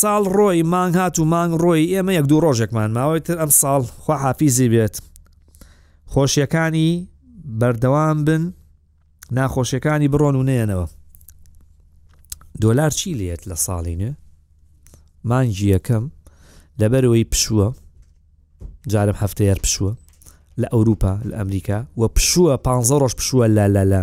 ساڵ 0.00 0.22
ڕۆی 0.36 0.62
مانگ 0.72 0.96
هات 1.00 1.18
و 1.18 1.24
مانگ 1.32 1.52
ڕۆی 1.64 1.82
ئێمە 1.92 2.12
یەک 2.18 2.26
دوو 2.30 2.40
ڕۆژێکمان 2.46 2.90
ماوەی 2.96 3.20
تر 3.26 3.36
ئەم 3.38 3.50
ساڵ 3.50 3.82
خوا 4.02 4.16
حافیزی 4.24 4.68
بێت 4.68 4.94
خۆشیەکانی 6.12 6.92
بەردەوام 7.60 8.16
بن 8.26 8.52
ناخۆشیەکانی 9.32 10.08
بڕۆن 10.12 10.34
و 10.36 10.42
نێنەوە 10.50 10.88
دۆلار 12.62 12.90
چی 12.90 13.14
لێت 13.18 13.42
لە 13.50 13.54
ساڵینە 13.66 14.12
مانجی 15.24 15.74
یەکەم 15.76 16.04
لەبەرەوەی 16.80 17.24
پشووە 17.32 17.68
جارم 18.88 19.14
هەفتەیەر 19.20 19.58
پشووە 19.64 19.92
لە 20.60 20.68
ئەوروپا 20.72 21.14
لە 21.30 21.34
ئەمریکا 21.38 21.78
وە 22.00 22.08
پشووە 22.16 22.56
15 22.56 22.98
ڕۆژ 23.02 23.14
پشووە 23.16 23.46
لە 23.56 23.66
لە 23.76 23.84
لە 23.92 24.02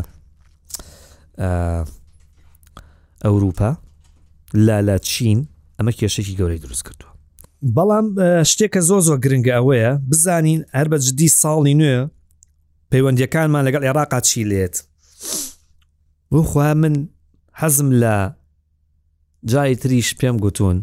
ئەوروپا 3.25 3.69
لالا 4.53 4.97
چین 5.09 5.39
ئەمە 5.77 5.91
کێشێکی 5.99 6.37
گەورەی 6.39 6.61
دروست 6.63 6.83
کردووە 6.87 7.13
بەڵام 7.75 8.05
شتێکە 8.51 8.81
زۆ 8.89 8.97
زۆ 9.07 9.15
گرنگە 9.23 9.53
ئەوەیە 9.57 9.91
بزانین 10.11 10.61
هەر 10.77 10.87
بە 10.91 10.97
جدی 11.05 11.29
ساڵی 11.41 11.75
نوێ 11.79 11.99
پەیوەندیەکانمان 12.91 13.63
لەگەڵ 13.67 13.83
عێراقا 13.87 14.19
چی 14.27 14.43
لێت 14.51 14.75
بخوا 16.31 16.73
من 16.73 16.95
حەزم 17.61 17.89
لە 18.01 18.15
جای 19.51 19.75
تریش 19.81 20.07
پێم 20.19 20.37
گوتون 20.43 20.77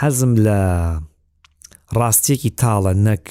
حەزم 0.00 0.32
لە 0.46 0.60
ڕاستیەکی 1.98 2.50
تاڵە 2.60 2.92
نەک 3.06 3.24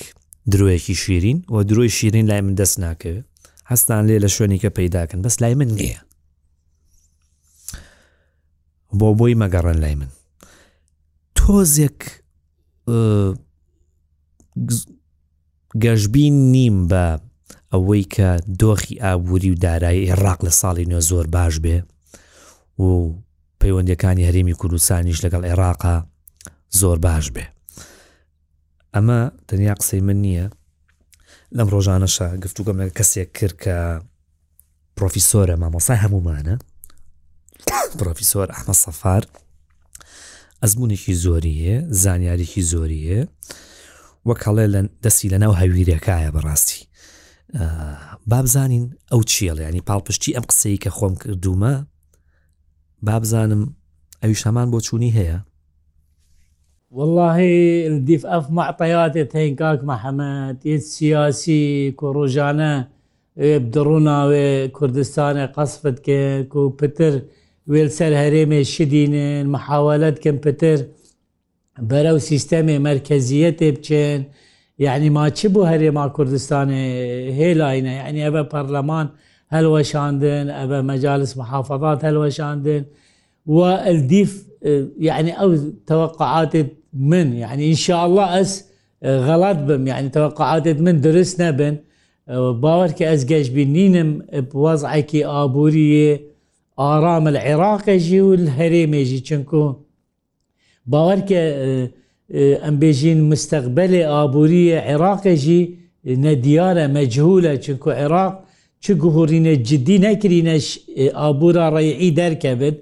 درۆیەکی 0.52 0.96
شیرین 1.04 1.40
و 1.52 1.64
درۆی 1.64 1.90
شیرین 1.98 2.26
لای 2.30 2.42
من 2.42 2.56
دەست 2.62 2.78
ناکەوێت 2.84 3.26
هەستان 3.72 4.02
لێ 4.08 4.18
لە 4.24 4.30
شوێنی 4.36 4.60
کە 4.64 4.70
پەیداکەن 4.78 5.20
بەس 5.26 5.36
لای 5.42 5.56
من 5.56 5.68
نییە 5.78 6.00
بۆ 8.98 9.10
بۆی 9.20 9.36
مەگەڕن 9.42 9.78
لای 9.84 9.96
من 9.96 10.10
تۆزێک 11.38 12.00
گەشببین 15.84 16.34
نیم 16.54 16.88
بە 16.90 17.06
ئەوەی 17.74 18.04
کە 18.16 18.30
دۆخی 18.62 19.02
ئابووری 19.04 19.52
و 19.52 19.56
دارایی 19.66 20.06
عێراق 20.10 20.40
لە 20.46 20.52
ساڵی 20.62 20.86
نوێ 20.90 21.02
زۆر 21.10 21.28
باش 21.36 21.56
بێ 21.66 21.78
و 22.82 22.88
پەیوەندەکانی 23.62 24.28
هەرێمی 24.30 24.54
کوردستانیش 24.60 25.26
لەگەڵ 25.26 25.44
عێراقا 25.50 26.04
زۆر 26.80 26.98
باش 27.06 27.26
بێ 27.36 27.46
ئەمە 28.96 29.20
دنیا 29.50 29.74
قسەی 29.80 30.02
من 30.02 30.18
نییە 30.24 30.48
لەم 31.58 31.68
ڕۆژانەشە 31.74 32.28
گفتوگەم 32.44 32.78
لە 32.82 32.90
کەسێک 32.98 33.30
کرد 33.38 33.56
کە 33.64 33.76
پرۆفیسۆرە 34.98 35.56
مامۆسای 35.62 35.98
هەمومانە 36.04 36.56
پرۆفیسۆر 38.00 38.48
ئەحمە 38.56 38.76
سەفار 38.84 39.24
ئەزمونێکی 40.64 41.14
زۆریە 41.24 41.76
زانیاریکی 42.04 42.62
زۆریە 42.72 43.20
وەکەڵێ 44.30 44.66
لە 44.74 44.82
دەسی 45.04 45.28
لە 45.34 45.38
ناو 45.44 45.54
هەویرەکایە 45.62 46.32
بەڕاستی 46.36 46.82
بابزانین 48.32 48.86
ئەو 49.12 49.22
چیەڵێ 49.32 49.64
ینی 49.70 49.86
پاڵپشتی 49.90 50.36
ئەم 50.36 50.46
قسەی 50.50 50.82
کە 50.84 50.90
خۆم 50.98 51.14
کردومە 51.22 51.74
بابزانم 53.08 53.62
ئەوی 54.22 54.40
شەمان 54.42 54.68
بۆ 54.72 54.80
چوونی 54.88 55.16
هەیە 55.18 55.38
والله 56.96 57.38
الديف 57.92 58.24
اف 58.26 58.46
معطيات 58.52 59.18
تهنكاك 59.18 59.80
محمد 59.84 60.58
السياسي 60.66 61.64
كروجانا 61.98 62.74
بدرونا 63.38 64.18
كردستان 64.78 65.48
قصفت 65.56 65.98
كو 66.52 66.62
بتر 66.80 67.14
وێل 67.72 67.90
سەر 67.98 68.14
هەرێمێ 68.22 68.62
شدینن 68.74 69.46
مححاولەت 69.56 70.16
کەمپتر 70.26 70.78
بەرەو 71.90 72.18
سیستەمی 72.30 72.78
مرکزیە 72.90 73.52
تێ 73.60 73.70
بچێن 73.78 74.22
یعنی 74.86 75.10
ماچی 75.18 75.48
بۆ 75.54 75.62
هەرێما 75.72 76.06
کوردستانی 76.16 76.86
هێلاینە 77.40 77.94
یعنی 78.02 78.20
ئەبە 78.28 78.44
پەرلەمان 78.52 79.08
هەلوەشاندن 79.54 80.46
ئەبە 80.58 80.80
مەجالس 80.90 81.32
محافظات 81.42 82.00
هەلوەشاندن 82.08 82.84
والدیف 83.56 84.32
يعني 85.10 85.32
ئەو 85.40 85.50
تەوەقعاتت 85.90 86.70
من 87.12 87.28
يعني 87.44 87.64
انشاء 87.72 88.00
الله 88.08 88.26
ئەس 88.36 88.52
غەڵات 89.28 89.60
بم 89.68 89.82
يعني 89.92 90.08
تەوەقعاتت 90.16 90.78
من 90.86 90.96
درست 91.08 91.36
نەبن 91.44 91.76
باوەرکە 92.64 93.06
ئەس 93.12 93.22
گەشتبی 93.32 93.66
نینم 93.76 94.10
وەزعکی 94.64 95.22
ئابوووریە 95.32 96.12
ئارامە 96.86 97.30
لە 97.36 97.42
عێراقەژی 97.48 98.20
و 98.28 98.30
هەرێمێژی 98.60 99.20
چنکۆ 99.28 99.66
باوەرکە 100.92 101.42
ئەم 102.64 102.76
بێژین 102.82 103.20
مستەقبلێ 103.32 104.02
ئابوووریە 104.14 104.78
عێراقەژی 104.90 105.62
نەدیارە 106.26 106.86
مەجهولە 106.96 107.54
چونکو 107.66 107.90
عێراق 108.02 108.34
چ 108.84 108.86
گوهورینە 109.02 109.54
جددی 109.68 109.98
نەکرینە 110.08 110.56
ئابوورە 111.20 111.66
ڕێعی 111.76 112.12
دەرکەبێت 112.20 112.78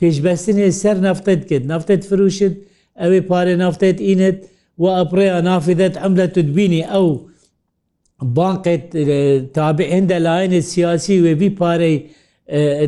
پێشبەستنێ 0.00 0.68
سەر 0.82 0.96
نفتت 1.06 1.40
کرد 1.48 1.64
نفتت 1.72 2.02
فروشت 2.08 2.54
ئەوێ 3.00 3.20
پارێ 3.30 3.54
نفتت 3.64 3.98
ئینت 4.08 4.38
و 4.82 4.84
ئەپڕێە 4.98 5.36
نافدت 5.48 5.94
ئەم 6.02 6.12
لە 6.20 6.26
تبینی 6.36 6.82
ئەو 6.92 7.06
بانقت 8.36 8.84
تابعێن 9.56 10.04
دە 10.10 10.16
لایەنە 10.26 10.60
سیاسی 10.72 11.16
وێبی 11.24 11.50
پارەی 11.60 11.96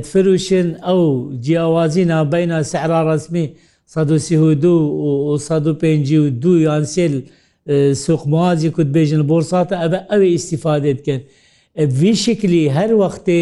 تفروشن 0.04 0.66
ئەو 0.88 1.02
جیاوازی 1.44 2.04
نابینا 2.12 2.58
سەعرا 2.72 3.00
ڕسمی 3.08 3.46
1950 3.88 6.42
دو 6.42 6.52
یانسیل 6.68 7.14
سوقمازی 8.04 8.70
کوت 8.76 8.88
بێژن 8.96 9.22
بۆرساتە 9.30 9.74
ئەبە 9.82 10.00
ئەوێ 10.10 10.28
ئیسیفادێتکەن. 10.34 11.20
وی 12.00 12.14
شکلی 12.24 12.62
هەر 12.76 12.90
وەختێ 13.02 13.40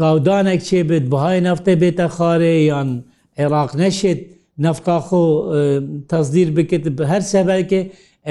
کاودانێک 0.00 0.60
چێ 0.68 0.80
بێت 0.90 1.04
بەهای 1.12 1.38
نفتە 1.50 1.72
بێتە 1.82 2.06
خارێ 2.16 2.54
یان 2.70 2.90
عێراق 3.40 3.70
نەشێت 3.82 4.20
نفتاخۆ 4.64 5.24
تەزدیر 6.12 6.48
بکرد 6.56 6.86
بە 6.98 7.04
هەر 7.12 7.22
سەبەرکە 7.32 7.80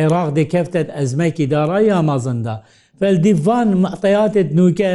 عێراق 0.02 0.30
دەکەفتێت 0.40 0.88
ئەزمەکی 0.98 1.46
دارایی 1.54 1.92
ئامازندا. 1.96 2.56
فەلدیڤان 3.00 3.68
مەقتەیاتێت 3.84 4.50
نوکە، 4.58 4.92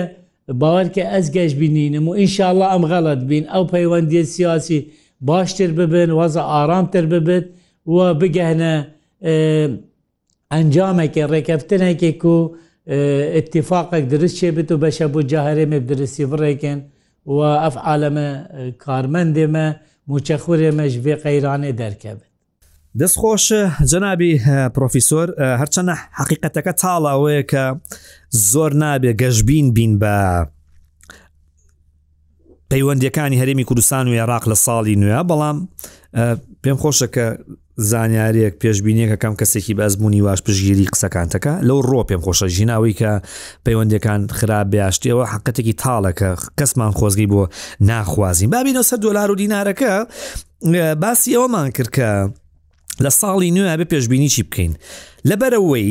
باوەرکە 0.62 1.04
ئەس 1.14 1.26
گەشت 1.36 1.56
بینینم 1.62 2.04
و 2.10 2.12
ئینشاءله 2.20 2.64
ئەم 2.72 2.82
غەڵت 2.92 3.20
بین 3.30 3.44
ئەو 3.54 3.64
پەیوەندی 3.74 4.18
سیاسی 4.34 4.78
باشتر 5.30 5.70
ببن 5.78 6.10
وەزە 6.18 6.42
ئارامتر 6.52 7.04
ببت 7.12 7.46
وە 7.94 8.06
بگەهنە 8.20 8.72
ئەنجامێکی 10.54 11.22
ڕێکەفتنێکێک 11.32 12.22
و 12.34 12.36
اتفاقك 13.40 14.04
درست 14.12 14.36
شێ 14.40 14.50
بت 14.56 14.68
و 14.72 14.80
بەشە 14.84 15.06
بۆ 15.12 15.20
جاهرێمێ 15.32 15.78
درستی 15.90 16.24
بڕێکن 16.32 16.78
و 17.34 17.38
ئەف 17.62 17.76
عالەمە 17.88 18.28
کارمەندێمە 18.84 19.66
موچەخورێمەش 20.10 20.94
بێ 21.04 21.14
قەیرانێ 21.24 21.72
دەرکەبن 21.82 22.29
دەستخۆش 22.98 23.44
جەنابی 23.90 24.32
پرۆفیسۆر 24.74 25.28
هەرچەندە 25.60 25.94
حقیقەتەکە 26.18 26.72
تاڵاوەیە 26.82 27.42
کە 27.50 27.64
زۆر 28.50 28.72
نابێ 28.82 29.12
گەشببین 29.22 29.66
بین 29.76 29.92
بە 30.02 30.46
پەیوەندیەکانی 32.70 33.38
هەرێمی 33.40 33.64
کوردستان 33.68 34.04
و 34.08 34.12
عێراق 34.18 34.44
لە 34.50 34.54
ساڵی 34.64 34.96
نوێە 35.02 35.22
بەڵام 35.30 35.58
پێم 36.62 36.76
خۆشە 36.82 37.06
کە 37.14 37.26
زانیارێک 37.90 38.54
پێشببینیەکە 38.62 39.16
کەم 39.22 39.34
کەسێکی 39.40 39.74
بەزبوونی 39.78 40.22
واش 40.26 40.42
پشگیری 40.42 40.86
قسەکانتەکە 40.92 41.52
لەو 41.68 41.80
ڕۆ 41.90 42.00
پێم 42.08 42.20
خۆشە 42.26 42.46
ژیناوی 42.56 42.94
کە 43.00 43.12
پەیوەندەکان 43.64 44.20
خراپ 44.38 44.66
بەیاشتیەوە 44.72 45.24
حقەتێکی 45.32 45.74
تاڵەکە 45.82 46.30
کەسمان 46.58 46.92
خۆزگی 46.98 47.28
بۆ 47.32 47.42
ناخوازیین 47.80 48.50
بابینەوە 48.52 48.84
سەر 48.90 48.98
دلار 49.06 49.30
و 49.30 49.36
دینارەکە 49.42 49.92
باسی 51.02 51.36
ئەوەمان 51.36 51.70
کرد 51.76 51.90
کە 51.96 52.30
لە 53.04 53.10
ساڵی 53.20 53.50
نوێ 53.50 53.76
بە 53.80 53.84
پێشببینی 53.92 54.28
چی 54.34 54.42
بکەین 54.50 54.72
لەبەرەوەی 55.28 55.90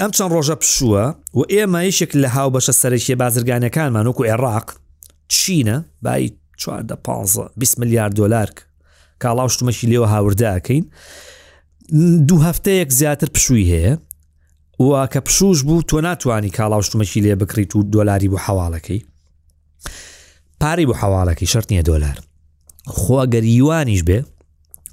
ئەم 0.00 0.10
چەند 0.16 0.30
ڕۆژە 0.36 0.56
پشووە 0.62 1.04
و 1.38 1.40
ئێمە 1.52 1.80
یشێک 1.90 2.12
لە 2.22 2.28
هاو 2.34 2.48
بەشە 2.54 2.72
سەرکیە 2.82 3.16
بازرگانەکانمان 3.22 4.06
وکو 4.06 4.22
عێراق 4.30 4.66
چینە 5.34 5.76
بای 6.02 6.32
20 7.56 7.78
میلیارد 7.78 8.14
دلارک 8.16 8.56
کاڵاو 9.24 9.48
شتمەشی 9.52 9.86
لێوە 9.92 10.08
هاوردەکەین 10.14 10.84
دوو 12.28 12.40
هەفتەیەک 12.48 12.88
زیاتر 12.88 13.28
پشووی 13.34 13.68
هەیە 13.72 13.98
وا 14.80 15.06
کە 15.12 15.18
پشوش 15.26 15.62
بوو 15.62 15.82
تۆ 15.90 15.94
ناتوانانی 16.02 16.50
کاڵاو 16.50 16.82
شتمەشی 16.88 17.20
لێ 17.24 17.34
بکریت 17.42 17.76
و 17.76 17.82
دۆلاری 17.94 18.28
بۆ 18.32 18.36
حواڵەکەی 18.46 19.00
پاری 20.60 20.86
بۆ 20.88 20.92
حواڵەکەی 21.00 21.50
شەرنیە 21.52 21.82
دۆلار 21.90 22.16
خوا 22.98 23.22
گەریوانیش 23.34 24.02
بێ 24.08 24.18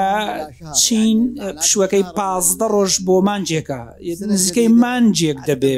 چین 0.79 1.17
پشوەکەی 1.59 2.05
پازدە 2.17 2.67
ڕۆژ 2.73 2.93
بۆ 3.07 3.15
مانجێکە 3.27 3.83
نزیکەی 4.31 4.67
مانجێک 4.81 5.37
دەبێ 5.49 5.75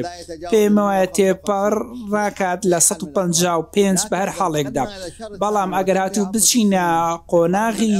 پێم 0.51 0.75
وایە 0.87 1.07
تێپەر 1.15 1.73
ڕاکات 2.13 2.61
لە 2.71 2.79
155 2.79 4.01
بە 4.11 4.15
هەر 4.21 4.29
حاڵێکدا 4.37 4.85
بەڵام 5.41 5.71
ئەگەر 5.75 5.97
هاتوو 6.03 6.25
بچینە 6.33 6.87
قۆناغی 7.31 7.97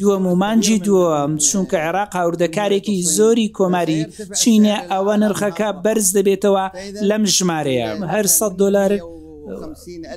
دووە 0.00 0.16
مومانجی 0.26 0.76
دووەم 0.86 1.32
چونکە 1.48 1.76
عێراق 1.86 2.10
هاوردەکارێکی 2.18 2.96
زۆری 3.16 3.48
کۆماری 3.58 4.00
چینە 4.38 4.76
ئەوە 4.90 5.14
نرخەکە 5.22 5.68
بەرز 5.84 6.06
دەبێتەوە 6.16 6.64
لەم 7.08 7.22
ژمارەیە 7.36 7.88
هەر 8.12 8.26
100 8.38 8.58
دلار 8.62 8.92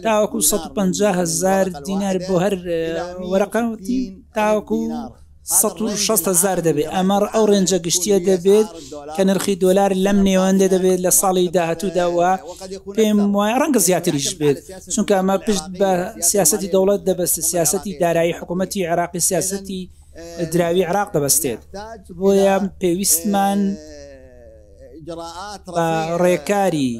تاوەکو 0.06 0.38
150 0.52 1.18
هزار 1.22 1.66
دینار 1.88 2.16
بۆ 2.28 2.36
هەر 2.46 2.56
وەرەقەتی 3.32 4.00
تاوەکو 4.36 4.80
1600هزار 5.52 6.58
دەبێت 6.68 6.90
ئەمەڕ 6.96 7.24
ئەو 7.34 7.44
ڕێنجە 7.52 7.78
گشتیە 7.86 8.18
دەبێت 8.30 8.70
کە 9.16 9.22
نرخی 9.30 9.56
دۆلار 9.64 9.92
لەم 10.06 10.18
نێوەندە 10.28 10.68
دەبێت 10.74 11.00
لە 11.06 11.12
ساڵی 11.20 11.46
داهاتووداوە 11.56 12.32
پێم 12.96 13.18
وایە 13.38 13.56
ڕەنگە 13.62 13.82
زیاتریش 13.88 14.30
بێت 14.40 14.58
چونکە 14.94 15.14
ئەمە 15.20 15.36
پشت 15.46 15.66
بە 15.80 15.92
سیاستی 16.30 16.68
دەوڵەت 16.74 17.02
دەبەستە 17.08 17.42
سیاستی 17.52 17.92
دارایی 18.02 18.38
حکوومەتتی 18.40 18.86
عراقی 18.92 19.22
سیاستی 19.30 19.82
دراوی 20.52 20.84
عراق 20.90 21.08
دەبەستێت 21.16 21.62
بۆیە 22.20 22.56
پێویستمان 22.82 23.60
ڕێکاری 26.24 26.92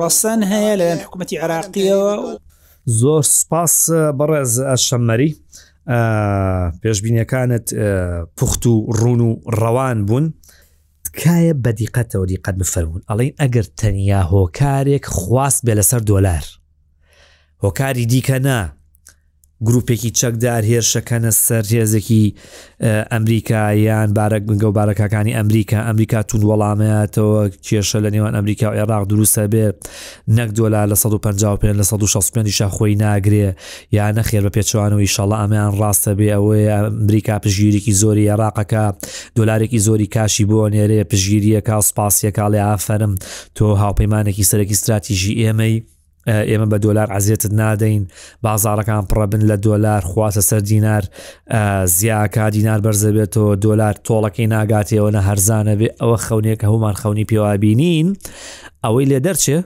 ڕەسەن 0.00 0.40
هەیە 0.52 0.74
لەەن 0.80 0.98
حکوومەتتی 1.04 1.36
عراقیەوە 1.44 2.14
زۆر 3.00 3.24
سپاس 3.38 3.74
بەڕێز 4.18 4.52
ئەشەمەری 4.70 5.30
پێشببینیەکانت 6.82 7.66
پوخت 8.36 8.66
و 8.66 8.74
ڕون 8.98 9.20
و 9.28 9.30
ڕەوان 9.60 9.98
بوون 10.06 10.34
تکایە 11.04 11.54
بەدیقەتەوە 11.64 12.26
دیقەت 12.30 12.56
بفەرمونون 12.60 13.02
ئەڵین 13.10 13.32
ئەگەر 13.40 13.66
تەنیا 13.80 14.20
هۆکارێک 14.32 15.04
خواست 15.18 15.60
بێ 15.66 15.74
لەسەر 15.78 16.00
دۆلار 16.10 16.44
هۆکاری 17.64 18.04
دیکە 18.12 18.38
نا 18.46 18.60
گروپێکی 19.66 20.10
چەکدار 20.20 20.62
هێرشەکەنە 20.70 21.30
سەر 21.46 21.64
هێزێکی 21.78 22.24
ئەمریکا 23.12 23.62
یان 23.88 24.08
بارە 24.18 24.38
گنگە 24.48 24.66
و 24.70 24.74
بارەکەکانی 24.78 25.32
ئەمریکا 25.38 25.78
ئەمریکا 25.86 26.20
تون 26.28 26.42
وەڵامەتەوە 26.48 27.40
کێشە 27.66 27.98
لە 28.04 28.10
نێوان 28.14 28.34
ئەمریکا 28.38 28.66
و 28.70 28.74
عێراق 28.78 29.04
دروستە 29.12 29.42
بێ 29.52 29.66
نەک 30.38 30.50
دۆلا 30.58 30.82
لە 30.90 30.94
150 31.02 31.78
لە 31.78 31.82
165 31.90 32.48
شاخۆی 32.58 32.94
ناگرێ 33.04 33.48
یا 33.96 34.06
نەخێر 34.18 34.42
بە 34.46 34.50
پێچوانەوەی 34.56 35.10
شڵە 35.14 35.36
ئەمیان 35.42 35.70
ڕاستە 35.80 36.12
بێ 36.18 36.26
ئەوەیە 36.34 36.76
ئەمریکا 36.84 37.36
پژگیریکی 37.42 37.92
زۆری 38.00 38.28
عێراقەکە 38.32 38.82
دلارێکی 39.36 39.78
زۆری 39.86 40.06
کاشی 40.14 40.44
بۆ 40.50 40.68
نێرێ 40.74 40.98
پژگیریە 41.10 41.60
کا 41.68 41.76
سپاسیە 41.88 42.30
کاڵێ 42.38 42.60
ئافەرم 42.68 43.14
تۆ 43.56 43.64
هاوپەیمانێکی 43.82 44.44
سەرەکی 44.50 44.74
استراتیژی 44.78 45.34
ئێمەی 45.42 45.76
ئێمە 46.28 46.66
بە 46.72 46.76
دۆلار 46.78 47.12
عزیێتت 47.12 47.52
نادەین 47.60 48.02
بازارەکان 48.42 49.04
پڕەبن 49.10 49.42
لە 49.50 49.56
دۆلار 49.66 50.02
خواسە 50.10 50.40
سەر 50.50 50.60
دینار 50.70 51.02
زیاکە 51.96 52.44
دینار 52.56 52.78
بەرزەبێتەوە 52.86 53.52
دۆلار 53.66 53.94
تۆڵەکەی 54.06 54.46
ناگاتیەوە 54.54 55.10
نە 55.16 55.20
هەرزانە 55.28 55.74
بێ 55.80 55.88
ئەوە 56.00 56.16
خەونێک 56.26 56.58
کە 56.60 56.66
هەمان 56.72 56.94
خەونی 57.00 57.28
پێوابینین 57.30 58.06
ئەوەی 58.84 59.06
لێ 59.10 59.18
دەرچێ 59.26 59.58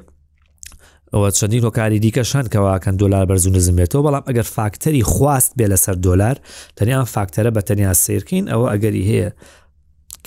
ئەوە 1.13 1.29
چەندین 1.39 1.63
هۆکاری 1.67 1.99
دیکە 2.05 2.23
شان 2.31 2.47
کەواکەن 2.55 2.95
دلار 3.03 3.25
بەرزوو 3.31 3.57
نزمێتەوە 3.59 4.03
بەڵام 4.07 4.25
ئەگەر 4.29 4.47
فاکتەری 4.57 5.03
خواست 5.13 5.53
بێ 5.59 5.67
لەسەر 5.73 5.95
دلار 6.07 6.37
تەنیان 6.79 7.07
فاکتەرە 7.15 7.51
بە 7.57 7.63
تەنیا 7.69 7.93
سیرکەین 8.05 8.45
ئەوە 8.53 8.67
ئەگەری 8.73 9.05
هەیە 9.11 9.29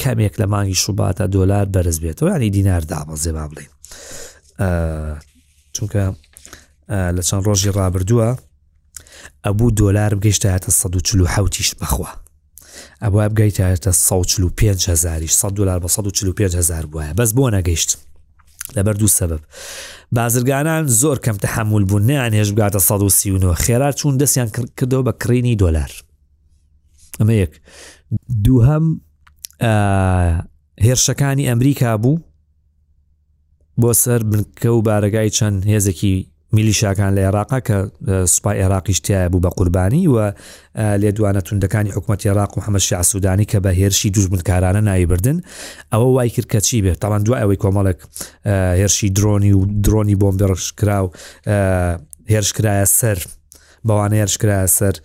کەمێک 0.02 0.34
لە 0.42 0.46
مانگی 0.54 0.78
شوباتە 0.84 1.26
دلار 1.36 1.66
بەرز 1.76 1.98
بێتەوە 2.04 2.32
ینی 2.36 2.50
دینار 2.56 2.84
دابڵ 2.92 3.16
زێبا 3.24 3.44
بڵێ 3.52 3.66
چونکە 5.78 6.04
لە 7.16 7.22
چەند 7.28 7.44
ڕۆژی 7.48 7.70
ڕابردووە 7.78 8.28
ئەبوو 9.46 9.68
دۆلار 9.82 10.12
بگەیشتە 10.20 10.46
هاتە 10.54 10.70
1940ش 10.82 11.70
بخوا 11.82 12.10
ئەبوو 13.04 13.30
بگەیتە 13.34 13.60
1500 13.88 15.56
دلار 15.60 15.80
بە 15.84 15.90
1500 15.90 16.84
بواە 16.92 17.12
بەس 17.20 17.32
بۆ 17.38 17.46
نەگەیشت 17.58 17.92
لەبەر 18.76 18.96
دوو 19.00 19.08
سبب 19.08 19.40
بازرگانان 20.12 20.88
زۆر 21.02 21.18
کەم 21.26 21.38
تحمل 21.46 21.84
بوون 21.86 22.04
نیان 22.10 22.32
هێش 22.32 22.48
بگاتە 22.54 22.76
1939 22.82 23.54
خێرا 23.54 23.94
چوون 24.00 24.18
دەستیان 24.18 24.50
کردەوە 24.82 25.04
بە 25.08 25.12
کڕینی 25.24 25.56
دۆلار 25.64 25.92
ئەمە 27.22 27.30
یەک 27.42 27.60
دووهم 28.46 29.02
هێرشەکانی 30.84 31.48
ئەمریکا 31.50 31.92
بوو 32.04 32.18
بۆ 33.84 33.94
سەر 34.04 34.22
بنکە 34.32 34.70
و 34.78 34.82
بارگای 34.82 35.30
چەند 35.38 35.58
هێزێکی 35.74 36.14
میلیشاکان 36.56 37.12
لە 37.18 37.22
عێراقا 37.28 37.60
کە 37.68 37.76
سوپای 38.34 38.58
عێراقیشتیایە 38.64 39.30
بوو 39.32 39.42
بە 39.46 39.50
قوربانی 39.58 40.08
و 40.08 40.18
لێ 41.02 41.12
دوانە 41.18 41.42
توندەکانی 41.48 41.92
حکوومەت 41.96 42.22
عێراق 42.28 42.52
و 42.58 42.60
حمەشی 42.68 42.94
ئاسوودانی 43.00 43.46
کە 43.52 43.56
بە 43.66 43.72
هێرشی 43.80 44.10
دوژمنکارانە 44.16 44.82
نایبردن 44.90 45.38
ئەوە 45.94 45.98
وای 46.16 46.30
کرد 46.36 46.48
کە 46.54 46.60
چی 46.66 46.82
بێت 46.86 46.98
تاوان 47.04 47.22
دوای 47.24 47.42
ئەوەی 47.44 47.60
کۆمەڵک 47.64 48.00
هێرشی 48.80 49.10
درۆنی 49.18 49.54
و 49.58 49.62
درۆنی 49.86 50.16
بۆمبێڕش 50.22 50.66
کرا 50.80 51.00
و 51.06 51.10
هێرشکرایە 52.34 52.86
سەر 53.00 53.18
بەوانە 53.88 54.16
هێرشکرایە 54.22 54.68
سەر 54.78 54.96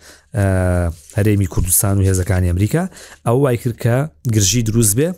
هەرێمی 1.17 1.47
کوردستان 1.53 1.95
و 1.97 2.03
هێزەکانی 2.07 2.49
ئەمریکا 2.51 2.83
ئەو 3.27 3.31
وای 3.43 3.57
کرد 3.61 3.77
کە 3.83 3.95
گرژی 4.35 4.61
دروست 4.67 4.93
بێ 4.97 5.09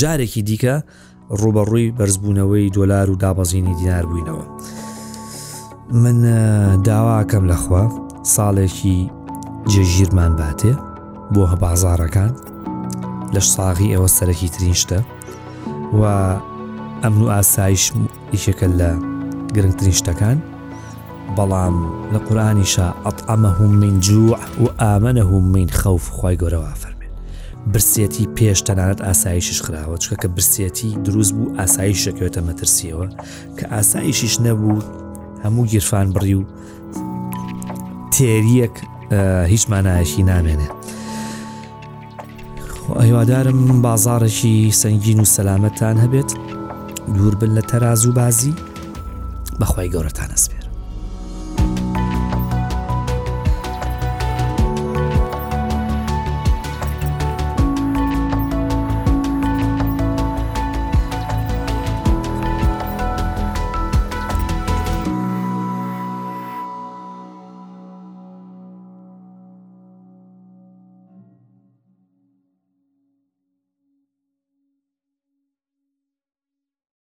جارێکی 0.00 0.42
دیکە 0.48 0.76
ڕوبەڕووی 1.40 1.92
بەرزبوونەوەی 1.98 2.72
دۆلار 2.74 3.10
و 3.10 3.16
دابەزیینی 3.22 3.74
دیار 3.80 4.02
بووینەوە 4.08 4.44
من 6.02 6.18
داواکەم 6.86 7.44
لەخوا 7.52 7.84
ساڵێکی 8.36 8.98
جێژیرمان 9.72 10.32
باتێ 10.40 10.72
بۆ 11.34 11.42
هەبازارەکان 11.52 12.30
لە 13.34 13.40
ساغی 13.54 13.92
ئەوە 13.94 14.08
سەرەکی 14.16 14.48
ترین 14.56 14.74
شتە 14.82 15.00
و 15.98 16.02
ئەمن 17.02 17.22
و 17.22 17.28
ئاسایش 17.34 17.84
یشەکە 18.36 18.66
لە 18.80 18.90
گرنگترین 19.54 19.96
شتەکان 20.00 20.38
بەڵام 21.36 21.76
لە 22.12 22.18
قورانیشە 22.26 22.86
ئەت 23.06 23.18
ئەمەهم 23.28 23.70
من 23.82 24.00
جوع 24.00 24.38
و 24.62 24.66
ئامەنەهم 24.82 25.44
من 25.54 25.68
خەوف 25.80 26.04
خی 26.18 26.36
گەورەوافر 26.42 26.95
برسێتی 27.74 28.28
پێش 28.36 28.58
تەنانەت 28.68 29.00
ئاسایشش 29.06 29.58
خراوە 29.66 29.96
چکە 30.02 30.16
کە 30.22 30.28
برسێتی 30.36 30.90
دروست 31.06 31.32
بوو 31.36 31.54
ئاسایش 31.58 31.98
شەکەوێتە 32.06 32.40
مەترسیەوە 32.48 33.06
کە 33.58 33.64
ئاسایشیش 33.74 34.34
نەبوو 34.46 34.84
هەموو 35.44 35.64
گیرفان 35.72 36.06
بڕی 36.14 36.34
و 36.38 36.42
تێریەک 38.14 38.74
هیچ 39.52 39.64
مانایشی 39.70 40.22
نامێنێ 40.32 40.68
هیوادارم 43.06 43.60
بازارێکی 43.86 44.54
سنگین 44.82 45.20
و 45.20 45.26
سەلامەتان 45.36 45.96
هەبێت 46.04 46.30
دوور 47.14 47.34
بن 47.40 47.52
لە 47.58 47.62
تەراز 47.70 48.00
و 48.06 48.12
بازی 48.12 48.54
بەخوای 49.60 49.90
گەورەتان 49.94 50.30
ئەسبێت 50.34 50.55